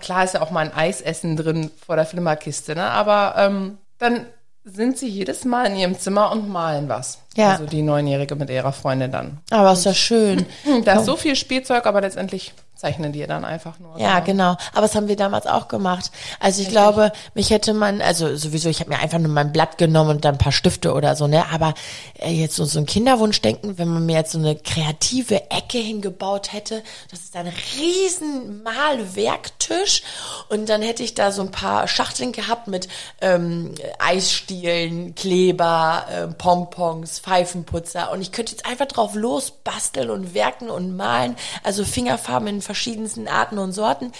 [0.00, 2.84] Klar ist ja auch mal ein Eisessen drin vor der Flimmerkiste, ne?
[2.84, 4.26] aber ähm, dann
[4.64, 7.18] sind sie jedes Mal in ihrem Zimmer und malen was.
[7.36, 7.50] Ja.
[7.50, 9.40] Also die Neunjährige mit ihrer Freundin dann.
[9.50, 10.46] Aber ist ja schön.
[10.84, 13.96] Da ist so viel Spielzeug, aber letztendlich zeichnen die dann einfach nur.
[13.96, 14.56] Ja, genau.
[14.72, 16.10] Aber das haben wir damals auch gemacht.
[16.40, 19.78] Also ich glaube, mich hätte man, also sowieso, ich habe mir einfach nur mein Blatt
[19.78, 21.44] genommen und dann ein paar Stifte oder so, ne?
[21.52, 21.74] Aber
[22.18, 25.78] äh, jetzt so, so ein Kinderwunsch denken, wenn man mir jetzt so eine kreative Ecke
[25.78, 30.02] hingebaut hätte, das ist ein riesen Malwerktisch
[30.48, 32.88] und dann hätte ich da so ein paar Schachteln gehabt mit
[33.20, 40.68] ähm, Eisstielen, Kleber, ähm, Pompons, Pfeifenputzer und ich könnte jetzt einfach drauf losbasteln und werken
[40.68, 44.12] und malen, also Fingerfarben in verschiedensten Arten und Sorten,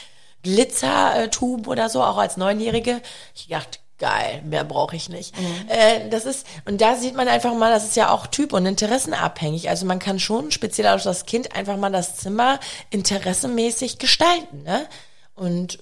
[0.42, 3.00] Glitzertuben oder so, auch als Neunjährige.
[3.34, 5.34] Ich dachte, geil, mehr brauche ich nicht.
[5.68, 8.66] Äh, das ist, und da sieht man einfach mal, das ist ja auch typ- und
[8.66, 9.70] interessenabhängig.
[9.70, 12.60] Also man kann schon, speziell aus das Kind, einfach mal das Zimmer
[12.90, 14.86] interessenmäßig gestalten, ne?
[15.34, 15.78] Und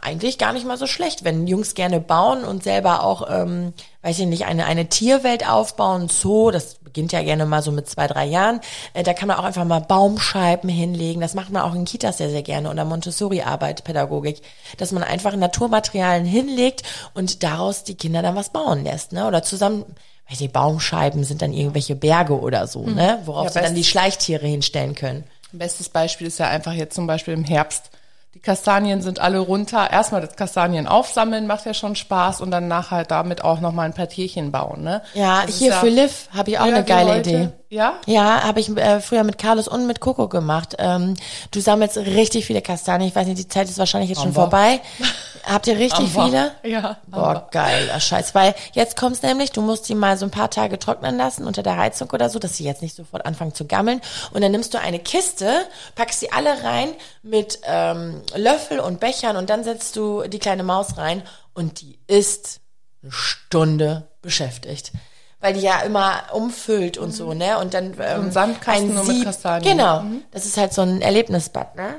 [0.00, 4.18] eigentlich gar nicht mal so schlecht, wenn Jungs gerne bauen und selber auch, ähm, weiß
[4.18, 8.06] ich nicht, eine, eine Tierwelt aufbauen, Zoo, das beginnt ja gerne mal so mit zwei,
[8.06, 8.60] drei Jahren,
[8.94, 12.18] äh, da kann man auch einfach mal Baumscheiben hinlegen, das macht man auch in Kitas
[12.18, 14.40] sehr, sehr gerne oder Montessori-Arbeit, Pädagogik,
[14.78, 16.82] dass man einfach Naturmaterialien hinlegt
[17.14, 19.84] und daraus die Kinder dann was bauen lässt, ne, oder zusammen,
[20.30, 23.84] weiß ich, Baumscheiben sind dann irgendwelche Berge oder so, ne, worauf Ja, sie dann die
[23.84, 25.24] Schleichtiere hinstellen können.
[25.52, 27.90] Bestes Beispiel ist ja einfach jetzt zum Beispiel im Herbst.
[28.34, 29.90] Die Kastanien sind alle runter.
[29.90, 33.92] Erstmal das Kastanien aufsammeln macht ja schon Spaß und dann nachher damit auch nochmal ein
[33.92, 35.02] paar Tierchen bauen, ne?
[35.12, 37.48] Ja, Das hier für Liv habe ich auch Ja, eine geile Leute- Idee.
[37.68, 37.94] Ja?
[38.06, 40.76] Ja, habe ich äh, früher mit Carlos und mit Coco gemacht.
[40.78, 41.14] Ähm,
[41.50, 43.08] du sammelst richtig viele Kastanien.
[43.08, 44.40] Ich weiß nicht, die Zeit ist wahrscheinlich jetzt schon Haben wir.
[44.42, 44.80] vorbei.
[45.44, 46.24] Habt ihr richtig wir.
[46.24, 46.52] viele?
[46.62, 48.34] Ja, Boah, geiler Scheiß.
[48.34, 51.62] Weil jetzt kommt's nämlich, du musst die mal so ein paar Tage trocknen lassen unter
[51.62, 54.00] der Heizung oder so, dass sie jetzt nicht sofort anfangen zu gammeln.
[54.32, 55.50] Und dann nimmst du eine Kiste,
[55.94, 56.90] packst sie alle rein
[57.22, 61.22] mit ähm, Löffel und Bechern und dann setzt du die kleine Maus rein
[61.54, 62.60] und die ist
[63.02, 64.92] eine Stunde beschäftigt.
[65.40, 67.58] Weil die ja immer umfüllt und so, ne?
[67.58, 69.76] Und dann ähm, ein Sandkasten ein nur mit Sieb- Kastanien.
[69.76, 70.04] Genau.
[70.30, 71.96] Das ist halt so ein Erlebnisbad, ne?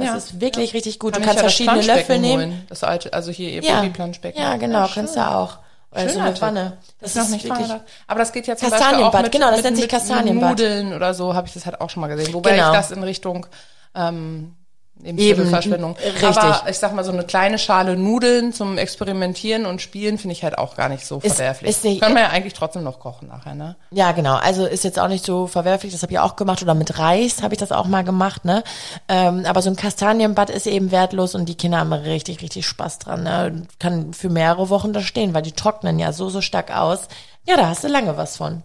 [0.00, 0.16] So, Das Ja.
[0.18, 1.12] ist wirklich richtig gut.
[1.14, 2.42] Kann du kannst ja verschiedene Löffel nehmen.
[2.50, 2.66] Holen.
[2.68, 4.40] Das alte, also hier ihr Ja, Babyplanschbecken.
[4.40, 4.94] ja, genau, schön.
[5.04, 5.58] kannst du auch.
[5.90, 6.42] Oder so Schöner eine Tipp.
[6.42, 6.76] Wanne.
[7.00, 7.68] Das noch ist nicht wirklich.
[7.68, 7.80] mal.
[8.06, 10.50] Aber das geht ja zum Beispiel auch Kastanienbad, mit, genau, das mit, nennt sich Kastanienbad.
[10.50, 12.34] Nudeln oder so habe ich das halt auch schon mal gesehen.
[12.34, 12.70] Wobei Genau.
[12.72, 13.46] ich das in Richtung
[13.94, 14.57] ähm, Eben,
[15.02, 15.96] Lebensmittelverschwendung.
[15.96, 16.24] richtig.
[16.24, 20.42] Aber ich sag mal, so eine kleine Schale Nudeln zum Experimentieren und Spielen finde ich
[20.44, 21.70] halt auch gar nicht so Ist- verwerflich.
[21.70, 23.76] ist nicht- Kann man ja eigentlich trotzdem noch kochen nachher, ne?
[23.90, 24.34] Ja, genau.
[24.36, 25.92] Also ist jetzt auch nicht so verwerflich.
[25.92, 26.62] Das habe ich auch gemacht.
[26.62, 28.44] Oder mit Reis habe ich das auch mal gemacht.
[28.44, 28.64] Ne?
[29.08, 32.98] Ähm, aber so ein Kastanienbad ist eben wertlos und die Kinder haben richtig, richtig Spaß
[32.98, 33.22] dran.
[33.22, 33.62] Ne?
[33.78, 37.08] Kann für mehrere Wochen da stehen, weil die trocknen ja so, so stark aus.
[37.46, 38.62] Ja, da hast du lange was von.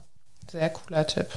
[0.52, 1.28] Sehr cooler Tipp.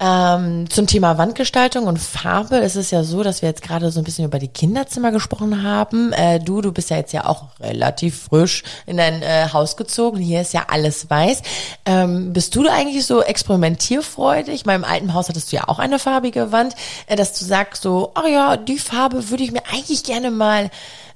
[0.00, 4.00] Ähm, zum Thema Wandgestaltung und Farbe ist es ja so, dass wir jetzt gerade so
[4.00, 6.12] ein bisschen über die Kinderzimmer gesprochen haben.
[6.12, 10.18] Äh, du, du bist ja jetzt ja auch relativ frisch in dein äh, Haus gezogen.
[10.18, 11.42] Hier ist ja alles weiß.
[11.84, 14.54] Ähm, bist du eigentlich so experimentierfreudig?
[14.54, 16.76] Ich meine, im alten Haus hattest du ja auch eine farbige Wand,
[17.08, 20.70] äh, dass du sagst so, oh ja, die Farbe würde ich mir eigentlich gerne mal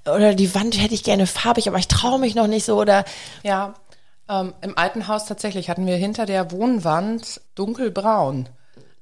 [0.04, 3.04] oder die Wand hätte ich gerne farbig, aber ich traue mich noch nicht so oder
[3.44, 3.74] Ja,
[4.28, 8.48] ähm, im alten Haus tatsächlich hatten wir hinter der Wohnwand dunkelbraun.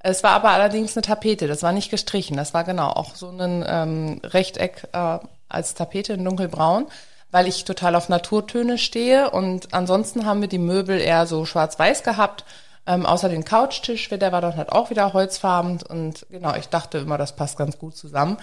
[0.03, 3.29] Es war aber allerdings eine Tapete, das war nicht gestrichen, das war genau auch so
[3.29, 6.87] ein ähm, Rechteck äh, als Tapete in dunkelbraun,
[7.31, 12.03] weil ich total auf Naturtöne stehe und ansonsten haben wir die Möbel eher so schwarz-weiß
[12.03, 12.47] gehabt,
[12.87, 16.99] ähm, außer den Couchtisch, der war dann halt auch wieder holzfarben und genau, ich dachte
[16.99, 18.39] immer, das passt ganz gut zusammen.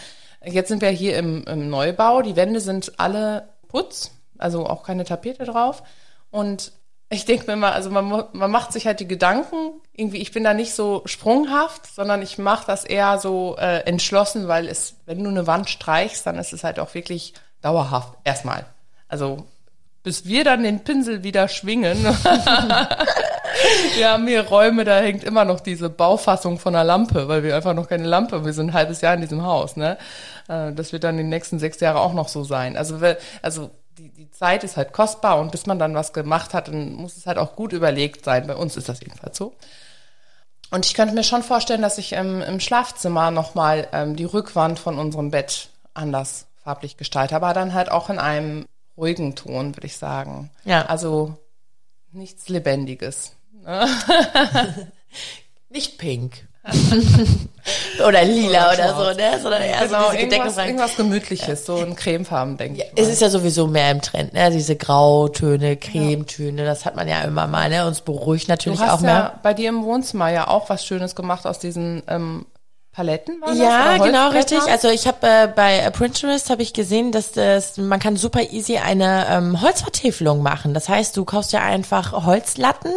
[0.46, 5.06] Jetzt sind wir hier im, im Neubau, die Wände sind alle Putz, also auch keine
[5.06, 5.82] Tapete drauf
[6.30, 6.72] und
[7.10, 10.43] ich denke mir mal, also man, man macht sich halt die Gedanken, irgendwie, ich bin
[10.43, 15.24] da nicht so sprunghaft, sondern ich mache das eher so äh, entschlossen, weil es, wenn
[15.24, 18.65] du eine Wand streichst, dann ist es halt auch wirklich dauerhaft, erstmal.
[19.08, 19.46] Also
[20.04, 21.98] bis wir dann den Pinsel wieder schwingen.
[23.96, 27.56] wir haben hier Räume, da hängt immer noch diese Baufassung von einer Lampe, weil wir
[27.56, 29.98] einfach noch keine Lampe, wir sind ein halbes Jahr in diesem Haus, ne?
[30.48, 32.78] Äh, Das wird dann die nächsten sechs Jahre auch noch so sein.
[32.78, 33.00] Also,
[33.41, 36.94] also die, die Zeit ist halt kostbar und bis man dann was gemacht hat, dann
[36.94, 38.48] muss es halt auch gut überlegt sein.
[38.48, 39.56] Bei uns ist das jedenfalls so.
[40.70, 44.80] Und ich könnte mir schon vorstellen, dass ich ähm, im Schlafzimmer nochmal ähm, die Rückwand
[44.80, 48.66] von unserem Bett anders farblich gestalte, aber dann halt auch in einem
[48.98, 50.50] ruhigen Ton, würde ich sagen.
[50.66, 50.86] Ja.
[50.88, 51.38] Also
[52.12, 53.34] nichts Lebendiges.
[55.70, 56.48] nicht pink.
[58.08, 58.98] oder lila oder, schwarz.
[58.98, 59.40] so, ne?
[59.42, 63.02] Sondern eher Genau, so diese irgendwas, irgendwas Gemütliches, so ein Cremefarben, denke ich.
[63.02, 64.50] Es ist ja sowieso mehr im Trend, ne?
[64.52, 67.86] Diese Grautöne, Cremetöne, das hat man ja immer mal, ne?
[67.86, 69.12] Uns beruhigt Du natürlich hast auch mehr.
[69.12, 72.46] ja bei dir im Wohnzimmer ja auch was Schönes gemacht aus diesen ähm,
[72.98, 73.60] Paletten, war das?
[73.60, 74.60] Ja, Oder genau, richtig.
[74.62, 78.78] Also ich habe äh, bei Pinterest habe ich gesehen, dass das, man kann super easy
[78.78, 80.74] eine ähm, Holzvertäfelung machen.
[80.74, 82.92] Das heißt, du kaufst ja einfach Holzlatten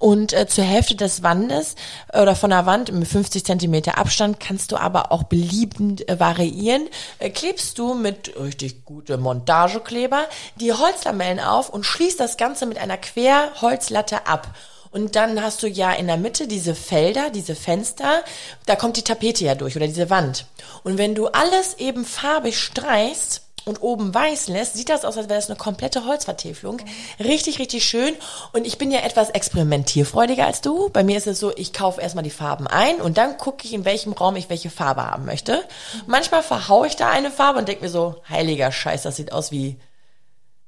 [0.00, 1.76] und äh, zur Hälfte des Wandes
[2.12, 6.18] äh, oder von der Wand mit 50 Zentimeter Abstand kannst du aber auch beliebend äh,
[6.18, 6.88] variieren.
[7.20, 10.24] Äh, klebst du mit richtig gutem Montagekleber
[10.56, 14.48] die Holzlamellen auf und schließt das Ganze mit einer Querholzlatte ab.
[14.90, 18.22] Und dann hast du ja in der Mitte diese Felder, diese Fenster,
[18.66, 20.46] da kommt die Tapete ja durch oder diese Wand.
[20.84, 25.28] Und wenn du alles eben farbig streichst und oben weiß lässt, sieht das aus, als
[25.28, 26.80] wäre das eine komplette Holzvertäfelung.
[27.18, 28.14] Richtig, richtig schön.
[28.52, 30.88] Und ich bin ja etwas experimentierfreudiger als du.
[30.90, 33.72] Bei mir ist es so, ich kaufe erstmal die Farben ein und dann gucke ich,
[33.72, 35.64] in welchem Raum ich welche Farbe haben möchte.
[36.06, 39.50] Manchmal verhaue ich da eine Farbe und denke mir so, heiliger Scheiß, das sieht aus
[39.50, 39.78] wie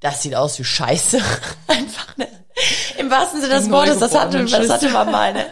[0.01, 1.21] das sieht aus wie Scheiße.
[1.67, 2.29] Einfach, ne?
[2.99, 5.47] Im wahrsten Sinne des Wortes, das hatte, das hatte man mal, ne?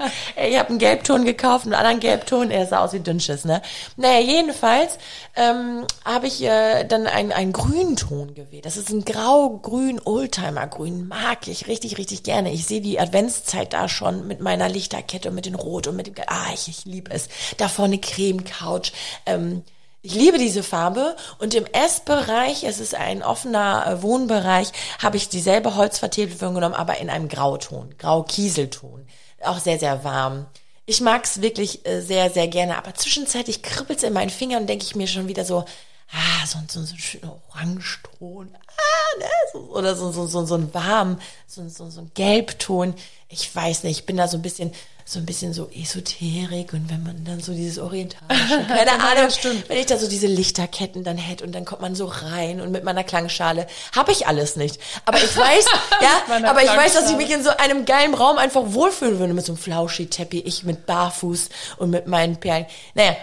[0.48, 3.62] Ich habe einen Gelbton gekauft, einen anderen Gelbton, er sah aus wie Dünnschiss, ne?
[3.96, 4.98] Naja, jedenfalls
[5.36, 8.66] ähm, habe ich äh, dann einen, einen Grünton gewählt.
[8.66, 12.52] Das ist ein grau-grün Oldtimer-Grün, mag ich richtig, richtig gerne.
[12.52, 16.06] Ich sehe die Adventszeit da schon mit meiner Lichterkette und mit den Rot und mit
[16.06, 17.28] dem, ah, ich, ich liebe es.
[17.56, 18.92] Da vorne Creme-Couch,
[19.26, 19.62] ähm,
[20.06, 25.28] ich liebe diese Farbe und im Essbereich, es ist ein offener äh, Wohnbereich, habe ich
[25.28, 29.04] dieselbe Holzvertäfelung genommen, aber in einem Grauton, Grau-Kieselton.
[29.42, 30.46] Auch sehr, sehr warm.
[30.86, 34.84] Ich mag's wirklich äh, sehr, sehr gerne, aber zwischenzeitlich kribbelt's in meinen Fingern und denke
[34.84, 35.64] ich mir schon wieder so,
[36.12, 40.54] ah, so, so, so ein schöner Orangeton, ah, ne, so, oder so, so, so, so
[40.54, 42.94] ein warm, so, so, so ein Gelbton.
[43.28, 44.72] Ich weiß nicht, ich bin da so ein bisschen,
[45.08, 49.30] so ein bisschen so Esoterik und wenn man dann so dieses Orientalische, keine Ahnung,
[49.68, 52.72] wenn ich da so diese Lichterketten dann hätte und dann kommt man so rein und
[52.72, 54.80] mit meiner Klangschale, habe ich alles nicht.
[55.04, 55.64] Aber ich weiß,
[56.02, 59.32] ja, aber ich weiß, dass ich mich in so einem geilen Raum einfach wohlfühlen würde
[59.32, 62.66] mit so einem Flauschi-Teppich, ich mit Barfuß und mit meinen Perlen.
[62.94, 63.16] Naja,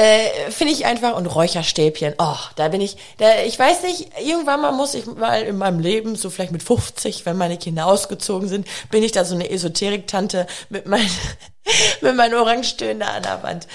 [0.00, 2.14] äh, finde ich einfach und Räucherstäbchen.
[2.18, 5.78] Oh, da bin ich, da, ich weiß nicht, irgendwann mal muss ich mal in meinem
[5.78, 9.50] Leben, so vielleicht mit 50, wenn meine Kinder ausgezogen sind, bin ich da so eine
[9.50, 11.10] Esoterik-Tante mit meinen,
[12.00, 13.68] mit meinen Orangetönen da an der Wand.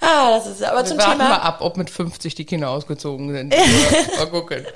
[0.00, 1.28] Ah, das ist aber Wir zum warten Thema.
[1.30, 3.54] mal ab, ob mit 50 die Kinder ausgezogen sind.
[4.18, 4.66] mal gucken.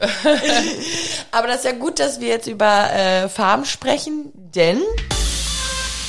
[1.30, 4.80] Aber das ist ja gut, dass wir jetzt über äh, Farben sprechen, denn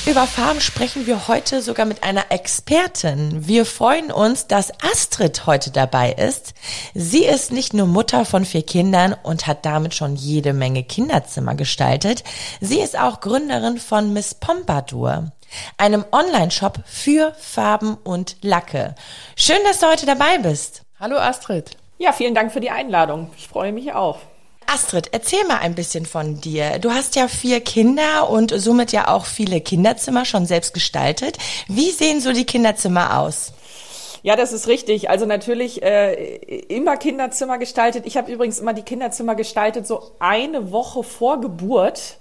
[0.06, 3.46] über Farben sprechen wir heute sogar mit einer Expertin.
[3.46, 6.54] Wir freuen uns, dass Astrid heute dabei ist.
[6.92, 11.54] Sie ist nicht nur Mutter von vier Kindern und hat damit schon jede Menge Kinderzimmer
[11.54, 12.24] gestaltet.
[12.60, 15.30] Sie ist auch Gründerin von Miss Pompadour,
[15.78, 18.96] einem Online-Shop für Farben und Lacke.
[19.36, 20.82] Schön, dass du heute dabei bist.
[20.98, 21.76] Hallo Astrid.
[21.98, 23.30] Ja, vielen Dank für die Einladung.
[23.36, 24.18] Ich freue mich auch.
[24.66, 26.78] Astrid, erzähl mal ein bisschen von dir.
[26.78, 31.38] Du hast ja vier Kinder und somit ja auch viele Kinderzimmer schon selbst gestaltet.
[31.68, 33.52] Wie sehen so die Kinderzimmer aus?
[34.22, 35.10] Ja, das ist richtig.
[35.10, 36.36] Also natürlich äh,
[36.68, 38.06] immer Kinderzimmer gestaltet.
[38.06, 42.18] Ich habe übrigens immer die Kinderzimmer gestaltet so eine Woche vor Geburt.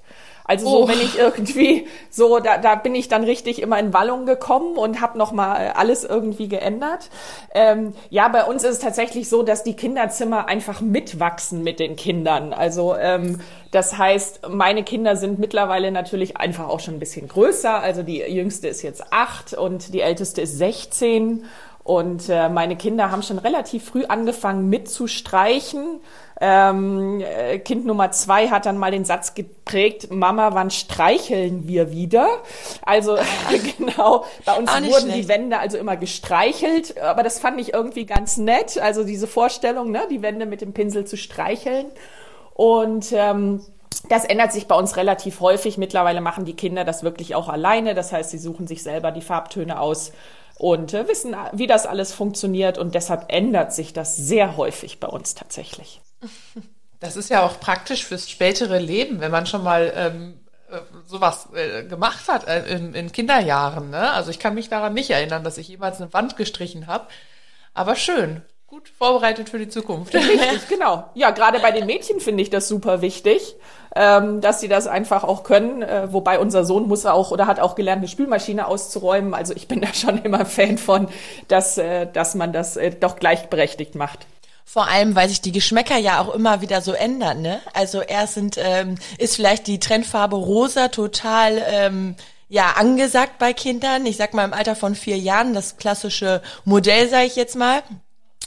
[0.51, 0.87] Also so, Oh.
[0.89, 4.99] wenn ich irgendwie so, da, da bin ich dann richtig immer in Wallung gekommen und
[4.99, 7.09] habe noch mal alles irgendwie geändert.
[7.53, 11.95] Ähm, ja, bei uns ist es tatsächlich so, dass die Kinderzimmer einfach mitwachsen mit den
[11.95, 12.51] Kindern.
[12.51, 13.39] Also ähm,
[13.71, 17.79] das heißt, meine Kinder sind mittlerweile natürlich einfach auch schon ein bisschen größer.
[17.81, 21.45] Also die jüngste ist jetzt acht und die älteste ist 16.
[21.83, 25.99] Und äh, meine Kinder haben schon relativ früh angefangen mitzustreichen.
[26.39, 31.91] Ähm, äh, kind Nummer zwei hat dann mal den Satz geprägt, Mama, wann streicheln wir
[31.91, 32.27] wieder?
[32.83, 33.17] Also
[33.77, 35.17] genau, bei uns wurden schlecht.
[35.17, 38.77] die Wände also immer gestreichelt, aber das fand ich irgendwie ganz nett.
[38.79, 41.87] Also diese Vorstellung, ne, die Wände mit dem Pinsel zu streicheln.
[42.53, 43.61] Und ähm,
[44.09, 45.77] das ändert sich bei uns relativ häufig.
[45.77, 47.95] Mittlerweile machen die Kinder das wirklich auch alleine.
[47.95, 50.11] Das heißt, sie suchen sich selber die Farbtöne aus
[50.61, 52.77] und äh, wissen, wie das alles funktioniert.
[52.77, 56.01] Und deshalb ändert sich das sehr häufig bei uns tatsächlich.
[56.99, 61.47] Das ist ja auch praktisch fürs spätere Leben, wenn man schon mal ähm, äh, sowas
[61.55, 63.89] äh, gemacht hat äh, in, in Kinderjahren.
[63.89, 64.11] Ne?
[64.11, 67.07] Also ich kann mich daran nicht erinnern, dass ich jemals eine Wand gestrichen habe.
[67.73, 70.13] Aber schön, gut vorbereitet für die Zukunft.
[70.13, 71.09] Richtig, genau.
[71.15, 73.55] Ja, gerade bei den Mädchen finde ich das super wichtig,
[73.95, 75.81] ähm, dass sie das einfach auch können.
[75.81, 79.33] Äh, wobei unser Sohn muss auch oder hat auch gelernt, eine Spülmaschine auszuräumen.
[79.33, 81.07] Also ich bin da schon immer Fan von,
[81.47, 84.27] dass, äh, dass man das äh, doch gleichberechtigt macht.
[84.63, 87.59] Vor allem, weil sich die Geschmäcker ja auch immer wieder so ändern, ne?
[87.73, 92.15] Also erst sind, ähm, ist vielleicht die Trendfarbe rosa total, ähm,
[92.51, 94.05] ja angesagt bei Kindern.
[94.05, 97.81] Ich sag mal im Alter von vier Jahren, das klassische Modell, sage ich jetzt mal.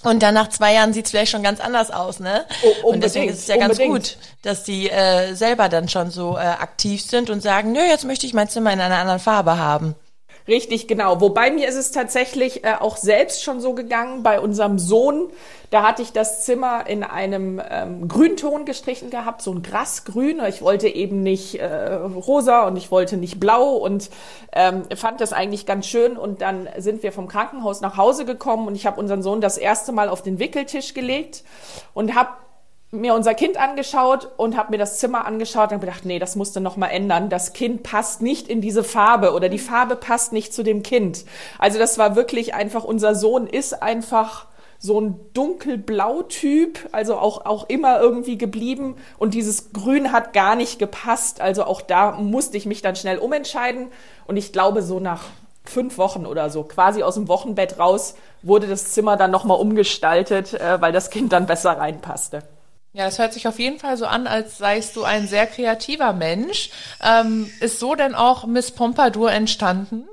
[0.05, 2.45] Und dann nach zwei Jahren sieht's vielleicht schon ganz anders aus, ne?
[2.63, 6.37] Oh, und deswegen ist es ja ganz gut, dass die äh, selber dann schon so
[6.37, 9.59] äh, aktiv sind und sagen, nö, jetzt möchte ich mein Zimmer in einer anderen Farbe
[9.59, 9.95] haben.
[10.47, 11.23] Richtig, genau.
[11.23, 15.31] Wobei mir ist es tatsächlich äh, auch selbst schon so gegangen bei unserem Sohn.
[15.71, 20.43] Da hatte ich das Zimmer in einem ähm, Grünton gestrichen gehabt, so ein Grasgrün.
[20.47, 24.11] Ich wollte eben nicht äh, rosa und ich wollte nicht blau und
[24.53, 26.19] ähm, fand das eigentlich ganz schön.
[26.19, 29.57] Und dann sind wir vom Krankenhaus nach Hause gekommen und ich habe unseren Sohn das
[29.57, 31.43] erste Mal auf den Wickeltisch gelegt
[31.95, 32.29] und habe
[32.95, 36.61] mir unser Kind angeschaut und habe mir das Zimmer angeschaut und gedacht, nee, das musste
[36.61, 37.29] noch mal ändern.
[37.29, 41.25] Das Kind passt nicht in diese Farbe oder die Farbe passt nicht zu dem Kind.
[41.59, 44.47] Also das war wirklich einfach, unser Sohn ist einfach
[44.79, 48.97] so ein dunkelblau-Typ, also auch, auch immer irgendwie geblieben.
[49.19, 51.41] Und dieses Grün hat gar nicht gepasst.
[51.41, 53.89] Also auch da musste ich mich dann schnell umentscheiden.
[54.27, 55.25] Und ich glaube, so nach
[55.65, 60.53] fünf Wochen oder so, quasi aus dem Wochenbett raus, wurde das Zimmer dann nochmal umgestaltet,
[60.53, 62.43] äh, weil das Kind dann besser reinpasste.
[62.95, 66.13] Ja, das hört sich auf jeden Fall so an, als seist du ein sehr kreativer
[66.13, 66.71] Mensch.
[67.03, 70.09] Ähm, ist so denn auch Miss Pompadour entstanden?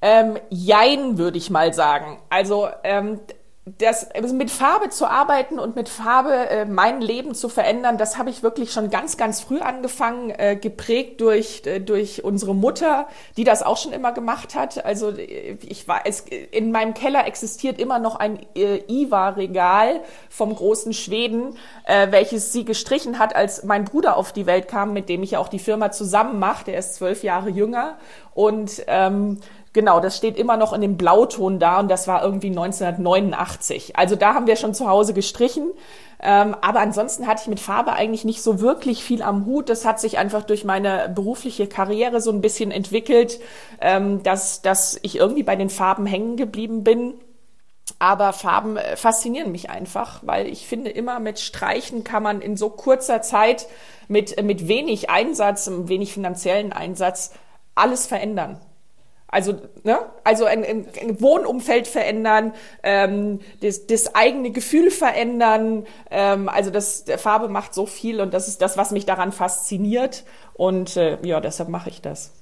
[0.00, 2.18] Ähm, jein, würde ich mal sagen.
[2.30, 3.20] Also ähm,
[3.66, 8.30] das, mit Farbe zu arbeiten und mit Farbe äh, mein Leben zu verändern, das habe
[8.30, 13.44] ich wirklich schon ganz, ganz früh angefangen, äh, geprägt durch, äh, durch unsere Mutter, die
[13.44, 14.84] das auch schon immer gemacht hat.
[14.84, 20.54] Also äh, ich war, es, in meinem Keller existiert immer noch ein äh, Iva-Regal vom
[20.54, 25.10] großen Schweden, äh, welches sie gestrichen hat, als mein Bruder auf die Welt kam, mit
[25.10, 26.64] dem ich ja auch die Firma zusammen mache.
[26.64, 27.98] Der ist zwölf Jahre jünger
[28.34, 29.38] und ähm,
[29.72, 33.96] Genau, das steht immer noch in dem Blauton da und das war irgendwie 1989.
[33.96, 35.70] Also da haben wir schon zu Hause gestrichen.
[36.20, 39.68] Ähm, aber ansonsten hatte ich mit Farbe eigentlich nicht so wirklich viel am Hut.
[39.68, 43.38] Das hat sich einfach durch meine berufliche Karriere so ein bisschen entwickelt,
[43.80, 47.14] ähm, dass, dass ich irgendwie bei den Farben hängen geblieben bin.
[48.00, 52.56] Aber Farben äh, faszinieren mich einfach, weil ich finde, immer mit Streichen kann man in
[52.56, 53.68] so kurzer Zeit
[54.08, 57.30] mit, mit wenig Einsatz, wenig finanziellen Einsatz
[57.80, 58.60] alles verändern.
[59.32, 59.98] Also, ne?
[60.24, 65.86] also ein, ein, ein Wohnumfeld verändern, ähm, das, das eigene Gefühl verändern.
[66.10, 69.30] Ähm, also das der Farbe macht so viel und das ist das, was mich daran
[69.30, 70.24] fasziniert.
[70.54, 72.32] Und äh, ja, deshalb mache ich das.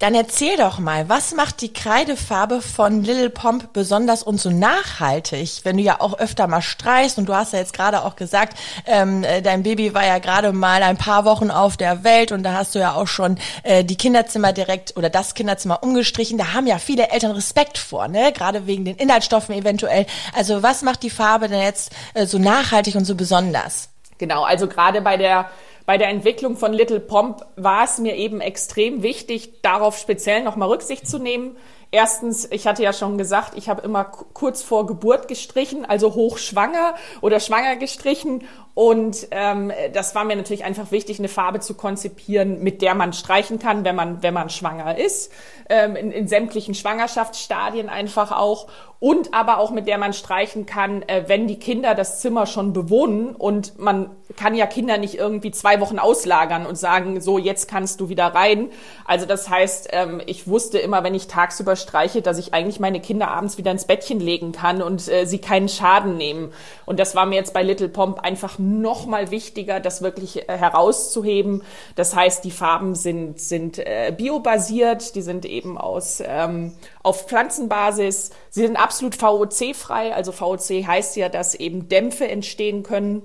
[0.00, 5.60] Dann erzähl doch mal, was macht die Kreidefarbe von Little Pomp besonders und so nachhaltig?
[5.64, 8.56] Wenn du ja auch öfter mal streichst und du hast ja jetzt gerade auch gesagt,
[8.86, 12.44] ähm, äh, dein Baby war ja gerade mal ein paar Wochen auf der Welt und
[12.44, 16.38] da hast du ja auch schon äh, die Kinderzimmer direkt oder das Kinderzimmer umgestrichen.
[16.38, 18.32] Da haben ja viele Eltern Respekt vor, ne?
[18.32, 20.06] Gerade wegen den Inhaltsstoffen eventuell.
[20.34, 23.90] Also was macht die Farbe denn jetzt äh, so nachhaltig und so besonders?
[24.16, 25.50] Genau, also gerade bei der
[25.90, 30.68] bei der Entwicklung von Little Pomp war es mir eben extrem wichtig, darauf speziell nochmal
[30.68, 31.56] Rücksicht zu nehmen.
[31.90, 36.94] Erstens, ich hatte ja schon gesagt, ich habe immer kurz vor Geburt gestrichen, also hochschwanger
[37.22, 38.44] oder schwanger gestrichen.
[38.74, 43.12] Und ähm, das war mir natürlich einfach wichtig, eine Farbe zu konzipieren, mit der man
[43.12, 45.32] streichen kann, wenn man, wenn man schwanger ist.
[45.68, 48.68] Ähm, in, in sämtlichen Schwangerschaftsstadien einfach auch
[49.00, 52.74] und aber auch mit der man streichen kann, äh, wenn die Kinder das Zimmer schon
[52.74, 57.66] bewohnen und man kann ja Kinder nicht irgendwie zwei Wochen auslagern und sagen, so jetzt
[57.66, 58.68] kannst du wieder rein.
[59.06, 63.00] Also das heißt, ähm, ich wusste immer, wenn ich tagsüber streiche, dass ich eigentlich meine
[63.00, 66.52] Kinder abends wieder ins Bettchen legen kann und äh, sie keinen Schaden nehmen.
[66.84, 70.56] Und das war mir jetzt bei Little Pomp einfach noch mal wichtiger, das wirklich äh,
[70.56, 71.62] herauszuheben.
[71.94, 78.30] Das heißt, die Farben sind sind äh, biobasiert, die sind eben aus ähm, auf Pflanzenbasis.
[78.50, 80.14] Sie sind absolut VOC-frei.
[80.14, 83.22] Also VOC heißt ja, dass eben Dämpfe entstehen können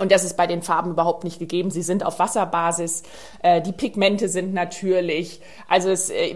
[0.00, 1.70] und das ist bei den Farben überhaupt nicht gegeben.
[1.70, 3.02] Sie sind auf Wasserbasis.
[3.42, 5.42] Äh, die Pigmente sind natürlich.
[5.68, 6.34] Also es, äh,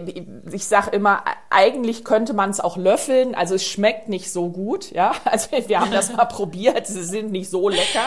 [0.51, 3.33] ich sage immer, eigentlich könnte man es auch löffeln.
[3.33, 4.91] Also es schmeckt nicht so gut.
[4.91, 6.85] Ja, also wir haben das mal probiert.
[6.85, 8.05] Sie sind nicht so lecker,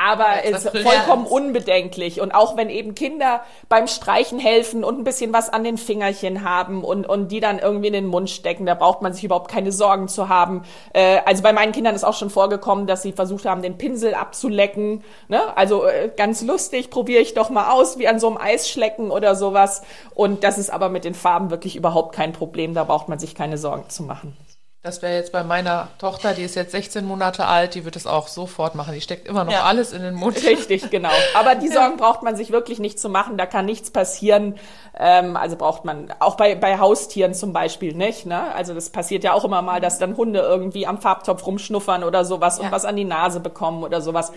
[0.00, 2.20] aber es ist vollkommen unbedenklich.
[2.20, 6.48] Und auch wenn eben Kinder beim Streichen helfen und ein bisschen was an den Fingerchen
[6.48, 9.50] haben und und die dann irgendwie in den Mund stecken, da braucht man sich überhaupt
[9.50, 10.62] keine Sorgen zu haben.
[10.92, 14.14] Äh, also bei meinen Kindern ist auch schon vorgekommen, dass sie versucht haben, den Pinsel
[14.14, 15.04] abzulecken schlecken.
[15.28, 15.56] Ne?
[15.56, 19.34] Also äh, ganz lustig, probiere ich doch mal aus, wie an so einem Eisschlecken oder
[19.34, 19.82] sowas.
[20.14, 22.74] Und das ist aber mit den Farben wirklich überhaupt kein Problem.
[22.74, 24.36] Da braucht man sich keine Sorgen zu machen.
[24.84, 28.06] Das wäre jetzt bei meiner Tochter, die ist jetzt 16 Monate alt, die wird es
[28.06, 28.92] auch sofort machen.
[28.92, 29.62] Die steckt immer noch ja.
[29.62, 30.36] alles in den Mund.
[30.44, 31.08] Richtig, genau.
[31.34, 33.38] Aber die Sorgen braucht man sich wirklich nicht zu machen.
[33.38, 34.56] Da kann nichts passieren.
[34.94, 38.26] Ähm, also braucht man auch bei, bei Haustieren zum Beispiel nicht.
[38.26, 38.54] Ne?
[38.54, 42.26] Also das passiert ja auch immer mal, dass dann Hunde irgendwie am Farbtopf rumschnuffern oder
[42.26, 42.64] sowas ja.
[42.64, 44.32] und was an die Nase bekommen oder sowas.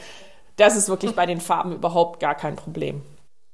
[0.57, 3.01] Das ist wirklich bei den Farben überhaupt gar kein Problem.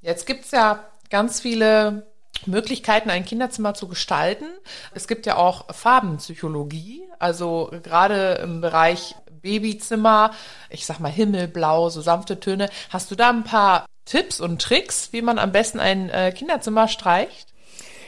[0.00, 2.06] Jetzt gibt's ja ganz viele
[2.46, 4.46] Möglichkeiten, ein Kinderzimmer zu gestalten.
[4.94, 10.32] Es gibt ja auch Farbenpsychologie, also gerade im Bereich Babyzimmer,
[10.70, 12.70] ich sag mal Himmelblau, so sanfte Töne.
[12.90, 16.88] Hast du da ein paar Tipps und Tricks, wie man am besten ein äh, Kinderzimmer
[16.88, 17.53] streicht?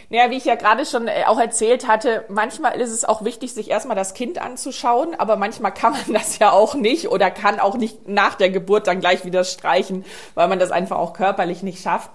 [0.08, 3.54] Naja, wie ich ja gerade schon äh, auch erzählt hatte, manchmal ist es auch wichtig,
[3.54, 7.58] sich erstmal das Kind anzuschauen, aber manchmal kann man das ja auch nicht oder kann
[7.58, 10.04] auch nicht nach der Geburt dann gleich wieder streichen,
[10.34, 12.10] weil man das einfach auch körperlich nicht schafft.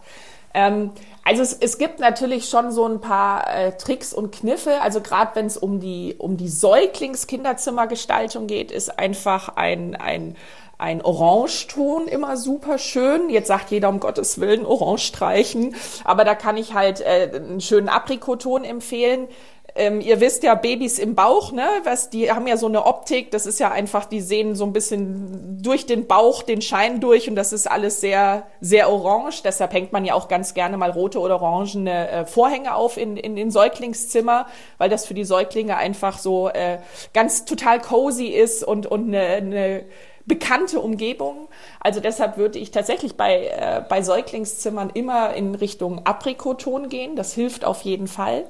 [0.53, 0.91] Ähm,
[1.23, 4.81] also es, es gibt natürlich schon so ein paar äh, Tricks und Kniffe.
[4.81, 10.35] Also gerade wenn es um die um die Säuglingskinderzimmergestaltung geht, ist einfach ein ein
[10.81, 13.29] ein Orangeton immer super schön.
[13.29, 17.61] Jetzt sagt jeder um Gottes Willen Orange streichen, aber da kann ich halt äh, einen
[17.61, 19.27] schönen Aprikoton empfehlen.
[19.73, 23.31] Ähm, ihr wisst ja, Babys im Bauch, ne, was, die haben ja so eine Optik,
[23.31, 27.29] das ist ja einfach, die sehen so ein bisschen durch den Bauch den Schein durch
[27.29, 29.43] und das ist alles sehr, sehr orange.
[29.43, 33.15] Deshalb hängt man ja auch ganz gerne mal rote oder orangene äh, Vorhänge auf in,
[33.15, 36.79] in den Säuglingszimmer, weil das für die Säuglinge einfach so äh,
[37.13, 39.85] ganz total cozy ist und, und eine, eine
[40.31, 41.49] bekannte Umgebung.
[41.81, 47.17] Also deshalb würde ich tatsächlich bei, äh, bei Säuglingszimmern immer in Richtung Aprikoton gehen.
[47.17, 48.45] Das hilft auf jeden Fall.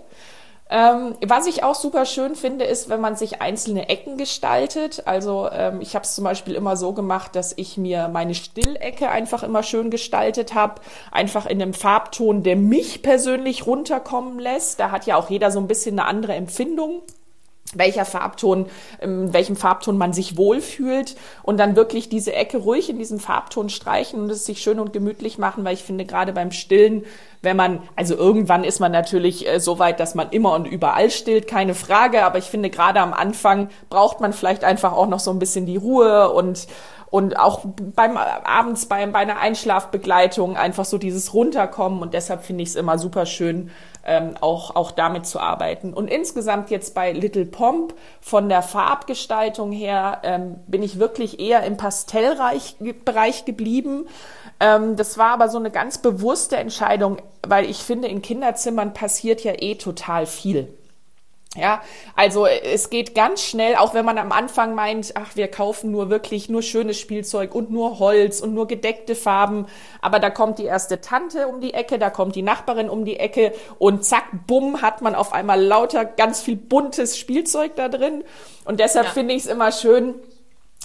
[0.69, 5.01] Ähm, was ich auch super schön finde, ist, wenn man sich einzelne Ecken gestaltet.
[5.07, 9.09] Also ähm, ich habe es zum Beispiel immer so gemacht, dass ich mir meine Stillecke
[9.09, 14.79] einfach immer schön gestaltet habe, einfach in einem Farbton, der mich persönlich runterkommen lässt.
[14.79, 17.01] Da hat ja auch jeder so ein bisschen eine andere Empfindung
[17.75, 18.67] welcher Farbton,
[18.99, 23.69] in welchem Farbton man sich wohlfühlt und dann wirklich diese Ecke ruhig in diesem Farbton
[23.69, 27.03] streichen und es sich schön und gemütlich machen, weil ich finde gerade beim Stillen,
[27.41, 31.09] wenn man, also irgendwann ist man natürlich äh, so weit, dass man immer und überall
[31.09, 35.19] stillt, keine Frage, aber ich finde gerade am Anfang braucht man vielleicht einfach auch noch
[35.19, 36.67] so ein bisschen die Ruhe und
[37.11, 42.63] und auch beim abends beim, bei einer Einschlafbegleitung einfach so dieses Runterkommen und deshalb finde
[42.63, 43.69] ich es immer super schön,
[44.05, 45.93] ähm, auch, auch damit zu arbeiten.
[45.93, 51.63] Und insgesamt jetzt bei Little Pomp von der Farbgestaltung her ähm, bin ich wirklich eher
[51.63, 54.07] im Pastellbereich geblieben.
[54.61, 59.43] Ähm, das war aber so eine ganz bewusste Entscheidung, weil ich finde, in Kinderzimmern passiert
[59.43, 60.73] ja eh total viel.
[61.57, 61.81] Ja,
[62.15, 66.09] also es geht ganz schnell, auch wenn man am Anfang meint, ach, wir kaufen nur
[66.09, 69.65] wirklich nur schönes Spielzeug und nur Holz und nur gedeckte Farben,
[69.99, 73.17] aber da kommt die erste Tante um die Ecke, da kommt die Nachbarin um die
[73.19, 78.23] Ecke und zack, bumm, hat man auf einmal lauter ganz viel buntes Spielzeug da drin
[78.63, 79.11] und deshalb ja.
[79.11, 80.15] finde ich es immer schön,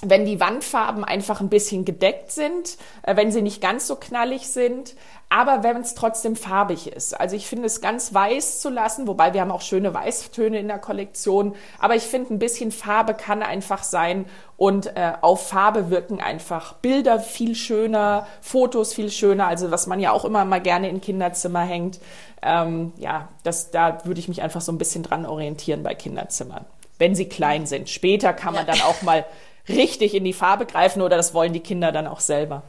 [0.03, 4.47] wenn die Wandfarben einfach ein bisschen gedeckt sind, äh, wenn sie nicht ganz so knallig
[4.47, 4.95] sind,
[5.29, 7.19] aber wenn es trotzdem farbig ist.
[7.19, 10.67] Also ich finde es ganz weiß zu lassen, wobei wir haben auch schöne Weißtöne in
[10.67, 14.25] der Kollektion, aber ich finde ein bisschen Farbe kann einfach sein
[14.55, 19.99] und äh, auf Farbe wirken einfach Bilder viel schöner, Fotos viel schöner, also was man
[19.99, 21.99] ja auch immer mal gerne in Kinderzimmer hängt.
[22.43, 26.65] Ähm, ja, das, da würde ich mich einfach so ein bisschen dran orientieren bei Kinderzimmern,
[26.99, 27.89] wenn sie klein sind.
[27.89, 29.25] Später kann man dann auch mal
[29.69, 32.63] richtig in die Farbe greifen oder das wollen die Kinder dann auch selber.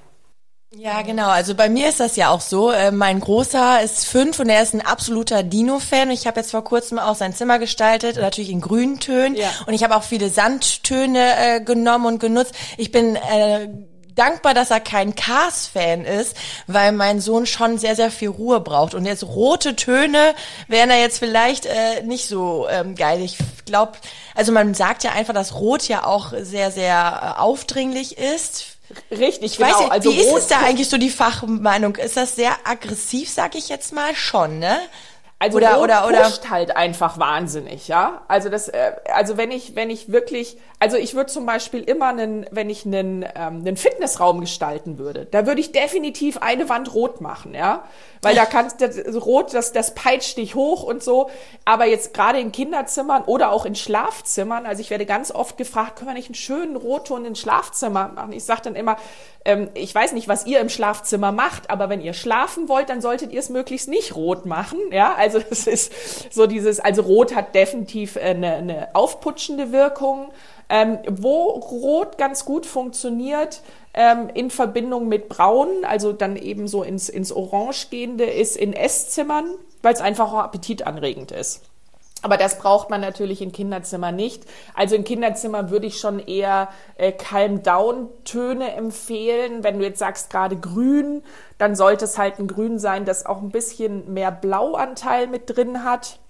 [0.77, 1.29] Ja, genau.
[1.29, 2.71] Also bei mir ist das ja auch so.
[2.71, 6.11] Äh, mein Großer ist fünf und er ist ein absoluter Dino-Fan.
[6.11, 9.35] Ich habe jetzt vor kurzem auch sein Zimmer gestaltet, natürlich in Grüntönen.
[9.35, 9.49] Ja.
[9.67, 12.55] Und ich habe auch viele Sandtöne äh, genommen und genutzt.
[12.77, 13.69] Ich bin äh,
[14.19, 18.95] dankbar, dass er kein Cars-Fan ist, weil mein Sohn schon sehr, sehr viel Ruhe braucht.
[18.95, 20.35] Und jetzt rote Töne
[20.67, 23.23] wären er jetzt vielleicht äh, nicht so ähm, geil.
[23.23, 23.93] Ich glaube,
[24.35, 28.79] also man sagt ja einfach, dass Rot ja auch sehr, sehr äh, aufdringlich ist.
[29.11, 29.69] Richtig, ich genau.
[29.69, 31.97] Weiß also wie ist es da eigentlich so die Fachmeinung?
[31.97, 34.79] Ist das sehr aggressiv, sag ich jetzt mal schon, ne?
[35.41, 38.23] Also oder, oder, oder pusht halt einfach wahnsinnig, ja.
[38.27, 42.09] Also das, äh, also wenn ich, wenn ich wirklich, also ich würde zum Beispiel immer
[42.09, 46.93] einen, wenn ich einen, ähm, einen Fitnessraum gestalten würde, da würde ich definitiv eine Wand
[46.93, 47.85] rot machen, ja,
[48.23, 51.31] weil da kannst das rot, das, das peitscht dich hoch und so.
[51.65, 55.97] Aber jetzt gerade in Kinderzimmern oder auch in Schlafzimmern, also ich werde ganz oft gefragt,
[55.97, 58.33] können wir nicht einen schönen Rotton in Schlafzimmer machen?
[58.33, 58.97] Ich sage dann immer,
[59.45, 63.01] ähm, ich weiß nicht, was ihr im Schlafzimmer macht, aber wenn ihr schlafen wollt, dann
[63.01, 64.79] solltet ihr es möglichst nicht rot machen.
[64.91, 65.93] Ja, also das ist
[66.33, 70.31] so dieses, also Rot hat definitiv eine, eine aufputschende Wirkung.
[70.71, 73.63] Ähm, wo Rot ganz gut funktioniert,
[73.99, 78.73] ähm, in Verbindung mit Braun, also dann eben so ins, ins Orange gehende, ist in
[78.73, 79.47] Esszimmern,
[79.83, 81.63] weil es einfach auch appetitanregend ist.
[82.23, 84.45] Aber das braucht man natürlich in Kinderzimmer nicht.
[84.75, 89.65] Also in Kinderzimmer würde ich schon eher äh, Calm-Down-Töne empfehlen.
[89.65, 91.23] Wenn du jetzt sagst gerade grün,
[91.59, 95.83] dann sollte es halt ein Grün sein, das auch ein bisschen mehr Blauanteil mit drin
[95.83, 96.21] hat.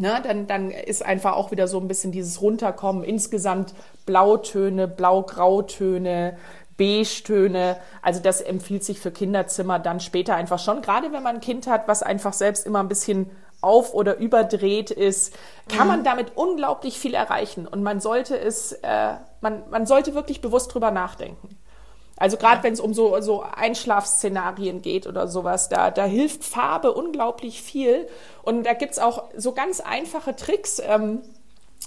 [0.00, 3.02] Ne, dann, dann ist einfach auch wieder so ein bisschen dieses Runterkommen.
[3.02, 3.74] Insgesamt
[4.06, 6.36] Blautöne, Blau-Grautöne,
[6.78, 7.76] Beige-Töne.
[8.00, 10.80] Also das empfiehlt sich für Kinderzimmer dann später einfach schon.
[10.80, 14.90] Gerade wenn man ein Kind hat, was einfach selbst immer ein bisschen auf oder überdreht
[14.90, 15.34] ist,
[15.68, 15.92] kann mhm.
[15.92, 17.66] man damit unglaublich viel erreichen.
[17.66, 21.58] Und man sollte es, äh, man, man sollte wirklich bewusst drüber nachdenken.
[22.16, 22.62] Also gerade ja.
[22.64, 28.08] wenn es um so, so Einschlafszenarien geht oder sowas, da, da hilft Farbe unglaublich viel.
[28.42, 31.22] Und da gibt's auch so ganz einfache Tricks, ähm,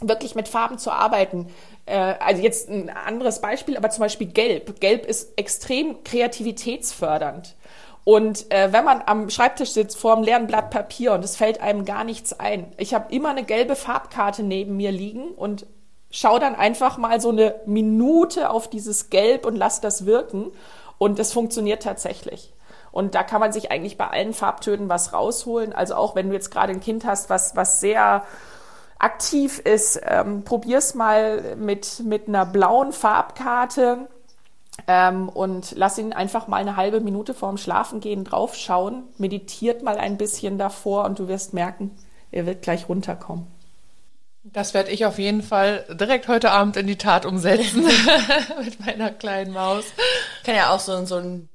[0.02, 1.48] wirklich mit Farben zu arbeiten.
[1.86, 4.80] Äh, also jetzt ein anderes Beispiel, aber zum Beispiel Gelb.
[4.80, 7.56] Gelb ist extrem kreativitätsfördernd.
[8.04, 11.62] Und äh, wenn man am Schreibtisch sitzt vor einem leeren Blatt Papier und es fällt
[11.62, 15.68] einem gar nichts ein, ich habe immer eine gelbe Farbkarte neben mir liegen und
[16.10, 20.52] schau dann einfach mal so eine Minute auf dieses Gelb und lass das wirken.
[20.98, 22.54] Und es funktioniert tatsächlich.
[22.92, 25.74] Und da kann man sich eigentlich bei allen Farbtönen was rausholen.
[25.74, 28.24] Also auch wenn du jetzt gerade ein Kind hast, was, was sehr
[29.02, 34.08] aktiv ist, ähm, probier's mal mit, mit einer blauen Farbkarte
[34.88, 39.04] ähm, und lass ihn einfach mal eine halbe Minute vorm Schlafengehen draufschauen.
[39.18, 41.92] Meditiert mal ein bisschen davor und du wirst merken,
[42.32, 43.48] er wird gleich runterkommen.
[44.44, 47.84] Das werde ich auf jeden Fall direkt heute Abend in die Tat umsetzen
[48.64, 49.86] mit meiner kleinen Maus.
[50.44, 51.48] Kann ja auch so, so ein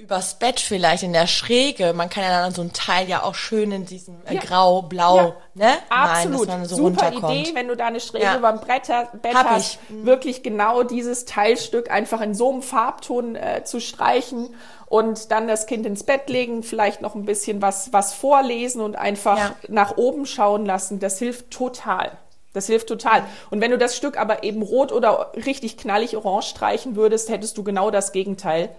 [0.00, 1.92] übers Bett vielleicht in der Schräge.
[1.92, 4.40] Man kann ja dann so ein Teil ja auch schön in diesem äh, ja.
[4.40, 5.34] grau, blau, ja.
[5.54, 5.72] ne?
[5.88, 6.48] Absolut.
[6.48, 8.36] Nein, so Super Idee, wenn du da eine Schräge ja.
[8.36, 8.88] über dem Brett,
[9.22, 9.90] Bett Hab hast, ich.
[9.90, 10.06] Mhm.
[10.06, 14.54] wirklich genau dieses Teilstück einfach in so einem Farbton äh, zu streichen
[14.86, 18.96] und dann das Kind ins Bett legen, vielleicht noch ein bisschen was, was vorlesen und
[18.96, 20.98] einfach nach oben schauen lassen.
[20.98, 22.18] Das hilft total.
[22.52, 23.22] Das hilft total.
[23.50, 27.56] Und wenn du das Stück aber eben rot oder richtig knallig orange streichen würdest, hättest
[27.56, 28.70] du genau das Gegenteil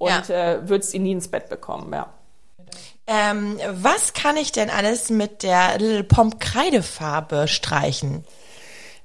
[0.00, 0.54] und ja.
[0.54, 2.08] äh, würdest ihn nie ins Bett bekommen, ja.
[3.06, 8.24] Ähm, was kann ich denn alles mit der Little Pomp Kreidefarbe streichen?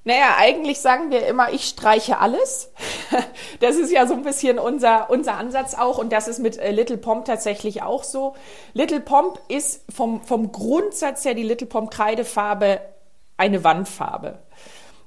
[0.03, 2.71] Naja, eigentlich sagen wir immer, ich streiche alles.
[3.59, 6.71] Das ist ja so ein bisschen unser, unser Ansatz auch und das ist mit äh,
[6.71, 8.35] Little Pomp tatsächlich auch so.
[8.73, 12.81] Little Pomp ist vom, vom Grundsatz her die Little Pomp Kreidefarbe
[13.37, 14.39] eine Wandfarbe.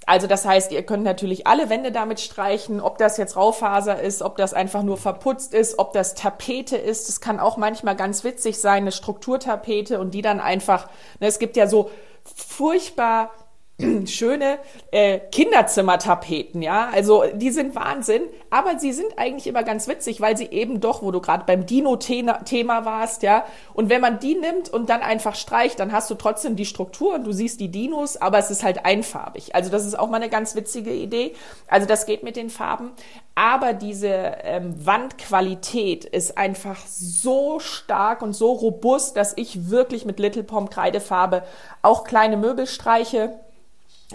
[0.09, 4.23] Also das heißt, ihr könnt natürlich alle Wände damit streichen, ob das jetzt Raufaser ist,
[4.23, 7.11] ob das einfach nur verputzt ist, ob das Tapete ist.
[7.11, 10.89] Das kann auch manchmal ganz witzig sein, eine Strukturtapete und die dann einfach,
[11.21, 11.91] ne, es gibt ja so
[12.25, 13.33] furchtbar
[14.07, 14.59] schöne
[14.91, 16.91] äh, Kinderzimmertapeten, ja.
[16.93, 21.03] Also die sind Wahnsinn, aber sie sind eigentlich immer ganz witzig, weil sie eben doch,
[21.03, 23.45] wo du gerade beim Dino-Thema warst, ja.
[23.75, 27.15] Und wenn man die nimmt und dann einfach streicht, dann hast du trotzdem die Struktur
[27.15, 29.55] und du siehst die Dinos, aber es ist halt einfarbig.
[29.55, 31.35] Also das ist auch mal eine ganz witzige Idee.
[31.69, 32.91] Also das geht mit den Farben.
[33.37, 40.19] Aber diese ähm, Wandqualität ist einfach so stark und so robust, dass ich wirklich mit
[40.19, 41.45] Little Pom Kreidefarbe
[41.83, 43.39] auch kleine Möbel streiche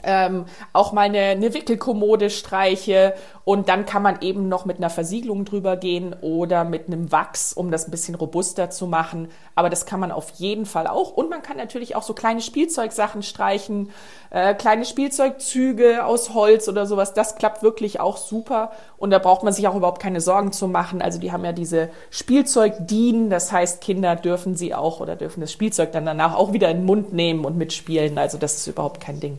[0.01, 3.13] ähm, auch mal eine, eine Wickelkommode streiche
[3.45, 7.53] und dann kann man eben noch mit einer Versiegelung drüber gehen oder mit einem Wachs,
[7.53, 9.27] um das ein bisschen robuster zu machen.
[9.53, 11.11] Aber das kann man auf jeden Fall auch.
[11.11, 13.91] Und man kann natürlich auch so kleine Spielzeugsachen streichen,
[14.31, 17.13] äh, kleine Spielzeugzüge aus Holz oder sowas.
[17.13, 18.71] Das klappt wirklich auch super.
[18.97, 21.01] Und da braucht man sich auch überhaupt keine Sorgen zu machen.
[21.01, 23.29] Also die haben ja diese Spielzeugdienen.
[23.29, 26.77] Das heißt, Kinder dürfen sie auch oder dürfen das Spielzeug dann danach auch wieder in
[26.77, 28.17] den Mund nehmen und mitspielen.
[28.17, 29.37] Also das ist überhaupt kein Ding.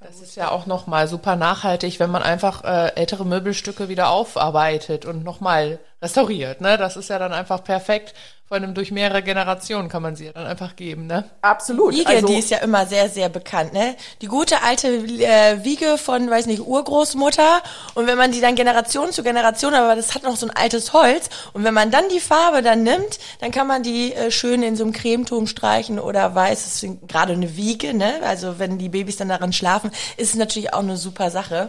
[0.00, 5.04] Das ist ja auch nochmal super nachhaltig, wenn man einfach äh, ältere Möbelstücke wieder aufarbeitet
[5.04, 6.60] und nochmal restauriert.
[6.60, 6.78] Ne?
[6.78, 8.14] Das ist ja dann einfach perfekt
[8.48, 11.24] vor allem durch mehrere Generationen kann man sie ja dann einfach geben, ne?
[11.42, 11.94] Absolut.
[11.94, 13.94] Wiege, also, die ist ja immer sehr, sehr bekannt, ne?
[14.22, 17.62] Die gute alte äh, Wiege von, weiß nicht, Urgroßmutter.
[17.94, 20.94] Und wenn man die dann Generation zu Generation, aber das hat noch so ein altes
[20.94, 21.28] Holz.
[21.52, 24.76] Und wenn man dann die Farbe dann nimmt, dann kann man die äh, schön in
[24.76, 28.14] so einem Cremeton streichen oder weiß, es ist gerade eine Wiege, ne?
[28.22, 31.68] Also wenn die Babys dann daran schlafen, ist es natürlich auch eine super Sache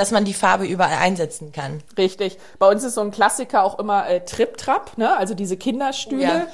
[0.00, 1.82] dass man die Farbe überall einsetzen kann.
[1.98, 2.38] Richtig.
[2.58, 5.14] Bei uns ist so ein Klassiker auch immer äh, Trip-Trap, ne?
[5.14, 6.22] also diese Kinderstühle.
[6.22, 6.46] Ja.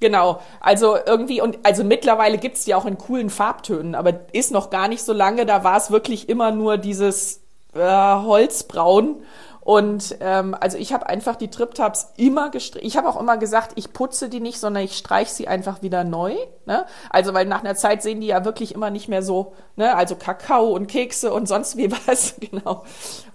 [0.00, 4.70] Genau, also irgendwie, und also mittlerweile gibt's die auch in coolen Farbtönen, aber ist noch
[4.70, 7.42] gar nicht so lange, da war es wirklich immer nur dieses
[7.74, 9.22] äh, Holzbraun.
[9.64, 12.86] Und ähm, also ich habe einfach die Trip-Tabs immer gestrichen.
[12.86, 16.04] Ich habe auch immer gesagt, ich putze die nicht, sondern ich streiche sie einfach wieder
[16.04, 16.36] neu.
[16.66, 16.84] Ne?
[17.08, 19.96] Also weil nach einer Zeit sehen die ja wirklich immer nicht mehr so, ne?
[19.96, 22.84] also Kakao und Kekse und sonst wie was, genau.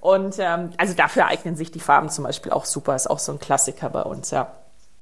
[0.01, 2.95] Und ähm, also dafür eignen sich die Farben zum Beispiel auch super.
[2.95, 4.51] Ist auch so ein Klassiker bei uns, ja.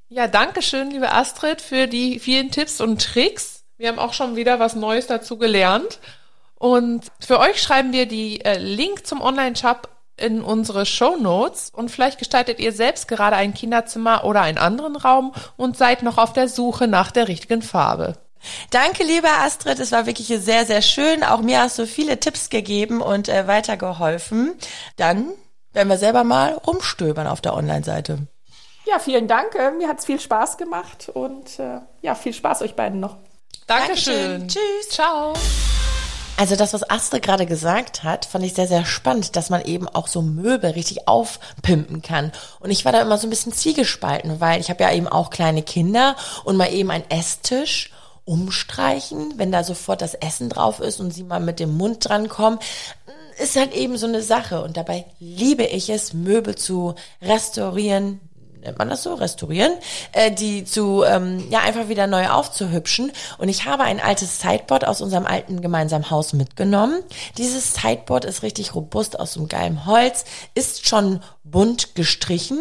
[0.07, 3.65] Ja, danke schön, liebe Astrid, für die vielen Tipps und Tricks.
[3.75, 5.99] Wir haben auch schon wieder was Neues dazu gelernt.
[6.55, 11.89] Und für euch schreiben wir die äh, Link zum Online-Shop in unsere Show Notes und
[11.89, 16.33] vielleicht gestaltet ihr selbst gerade ein Kinderzimmer oder einen anderen Raum und seid noch auf
[16.33, 18.15] der Suche nach der richtigen Farbe.
[18.69, 19.79] Danke, liebe Astrid.
[19.79, 21.23] Es war wirklich sehr, sehr schön.
[21.23, 24.55] Auch mir hast du viele Tipps gegeben und äh, weitergeholfen.
[24.95, 25.29] Dann
[25.73, 28.19] werden wir selber mal rumstöbern auf der Online-Seite.
[28.85, 29.53] Ja, vielen Dank.
[29.55, 33.17] Äh, Mir hat's viel Spaß gemacht und äh, ja, viel Spaß euch beiden noch.
[33.67, 34.13] Dankeschön.
[34.13, 34.47] Dankeschön.
[34.47, 34.89] Tschüss.
[34.89, 35.33] Ciao.
[36.37, 39.87] Also das, was Astrid gerade gesagt hat, fand ich sehr, sehr spannend, dass man eben
[39.87, 42.31] auch so Möbel richtig aufpimpen kann.
[42.59, 45.31] Und ich war da immer so ein bisschen zwiegespalten, weil ich habe ja eben auch
[45.31, 47.91] kleine Kinder und mal eben einen Esstisch
[48.23, 52.29] umstreichen, wenn da sofort das Essen drauf ist und sie mal mit dem Mund dran
[52.29, 52.59] kommen,
[53.39, 54.61] ist halt eben so eine Sache.
[54.61, 58.19] Und dabei liebe ich es, Möbel zu restaurieren,
[58.61, 59.73] nennt man das so, restaurieren,
[60.11, 63.11] äh, die zu, ähm, ja, einfach wieder neu aufzuhübschen.
[63.37, 67.01] Und ich habe ein altes Sideboard aus unserem alten gemeinsamen Haus mitgenommen.
[67.37, 72.59] Dieses Sideboard ist richtig robust aus einem geilen Holz, ist schon bunt gestrichen.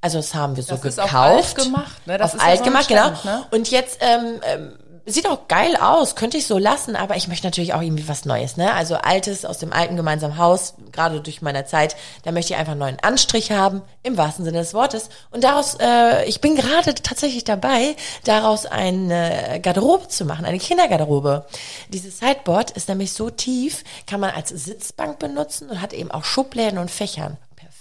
[0.00, 1.14] Also das haben wir so Das ist gekauft.
[1.14, 2.18] auf alt gemacht, ne?
[2.18, 3.36] Das auf alt so gemacht, Trend, genau.
[3.36, 3.46] ne?
[3.50, 4.72] Und jetzt ähm, ähm,
[5.12, 8.24] sieht auch geil aus, könnte ich so lassen, aber ich möchte natürlich auch irgendwie was
[8.24, 8.72] Neues, ne?
[8.74, 12.72] Also altes aus dem alten gemeinsamen Haus, gerade durch meine Zeit, da möchte ich einfach
[12.72, 15.08] einen neuen Anstrich haben, im wahrsten Sinne des Wortes.
[15.30, 21.46] Und daraus, äh, ich bin gerade tatsächlich dabei, daraus eine Garderobe zu machen, eine Kindergarderobe.
[21.88, 26.24] Dieses Sideboard ist nämlich so tief, kann man als Sitzbank benutzen und hat eben auch
[26.24, 27.38] Schubläden und Fächern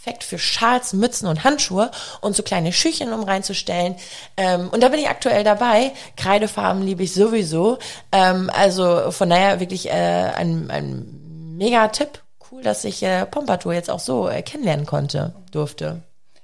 [0.08, 1.92] perfekt für Schals, Mützen und Handschuhe
[2.22, 3.96] und so kleine Schüchen, um reinzustellen.
[4.38, 5.92] Ähm, und da bin ich aktuell dabei.
[6.16, 7.78] Kreidefarben liebe ich sowieso.
[8.12, 12.22] Ähm, also von daher wirklich äh, ein, ein mega Tipp.
[12.50, 16.02] Cool, dass ich äh, Pompadour jetzt auch so äh, kennenlernen konnte, durfte.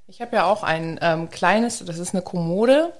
[0.07, 2.91] Ich habe ja auch ein ähm, kleines, das ist eine Kommode.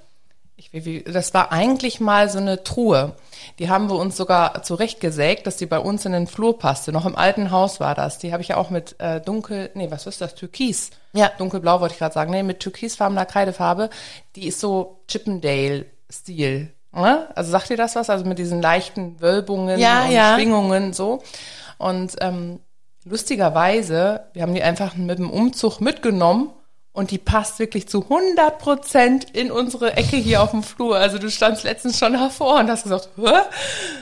[0.56, 3.16] Ich, das war eigentlich mal so eine Truhe.
[3.58, 6.92] Die haben wir uns sogar zurechtgesägt, dass die bei uns in den Flur passte.
[6.92, 8.20] Noch im alten Haus war das.
[8.20, 10.36] Die habe ich ja auch mit äh, dunkel, nee, was ist das?
[10.36, 10.92] Türkis.
[11.14, 11.32] Ja.
[11.38, 12.32] Dunkelblau wollte ich gerade sagen.
[12.32, 13.90] Nee, mit türkisfarbener Kreidefarbe.
[14.36, 16.72] Die ist so Chippendale-Stil.
[16.92, 17.28] Ne?
[17.36, 18.10] Also sagt ihr das was?
[18.12, 20.36] Also mit diesen leichten Wölbungen Ja, und ja.
[20.36, 21.24] Schwingungen so.
[21.80, 22.60] Und ähm,
[23.04, 26.52] lustigerweise, wir haben die einfach mit dem Umzug mitgenommen
[26.94, 30.96] und die passt wirklich zu 100 Prozent in unsere Ecke hier auf dem Flur.
[30.98, 33.32] Also du standst letztens schon davor und hast gesagt, Hä?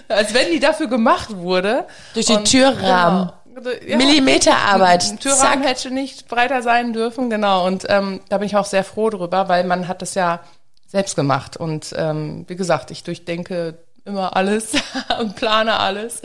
[0.09, 1.85] als wenn die dafür gemacht wurde.
[2.13, 3.31] Durch die Und- Türrahmen.
[3.53, 3.69] Genau.
[3.85, 3.97] Ja.
[3.97, 5.03] Millimeterarbeit.
[5.09, 5.69] Ein Türrahmen Zack.
[5.69, 7.65] hätte nicht breiter sein dürfen, genau.
[7.67, 10.39] Und ähm, da bin ich auch sehr froh drüber, weil man hat das ja
[10.87, 11.57] selbst gemacht.
[11.57, 14.71] Und ähm, wie gesagt, ich durchdenke immer alles
[15.19, 16.21] und plane alles.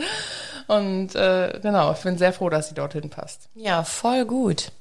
[0.67, 3.49] Und äh, genau, ich bin sehr froh, dass sie dorthin passt.
[3.55, 4.71] Ja, voll gut.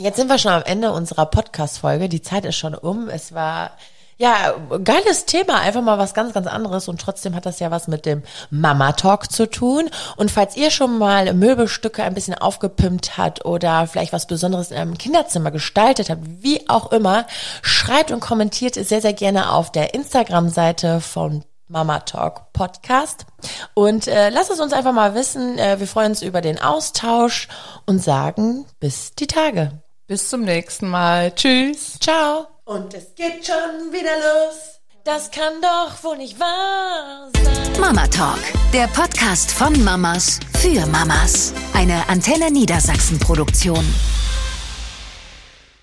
[0.00, 2.08] Jetzt sind wir schon am Ende unserer Podcast-Folge.
[2.08, 3.10] Die Zeit ist schon um.
[3.10, 3.72] Es war
[4.16, 7.86] ja geiles Thema, einfach mal was ganz, ganz anderes und trotzdem hat das ja was
[7.86, 9.90] mit dem Mama-Talk zu tun.
[10.16, 14.78] Und falls ihr schon mal Möbelstücke ein bisschen aufgepimpt habt oder vielleicht was Besonderes in
[14.78, 17.26] eurem Kinderzimmer gestaltet habt, wie auch immer,
[17.60, 23.26] schreibt und kommentiert sehr, sehr gerne auf der Instagram-Seite von Mama Talk Podcast.
[23.74, 25.58] Und äh, lasst es uns einfach mal wissen.
[25.58, 27.48] Äh, wir freuen uns über den Austausch
[27.84, 29.72] und sagen bis die Tage.
[30.10, 31.32] Bis zum nächsten Mal.
[31.36, 31.96] Tschüss.
[32.00, 32.48] Ciao.
[32.64, 34.80] Und es geht schon wieder los.
[35.04, 37.80] Das kann doch wohl nicht wahr sein.
[37.80, 38.40] Mama Talk,
[38.72, 41.54] der Podcast von Mamas für Mamas.
[41.74, 43.86] Eine Antenne Niedersachsen Produktion.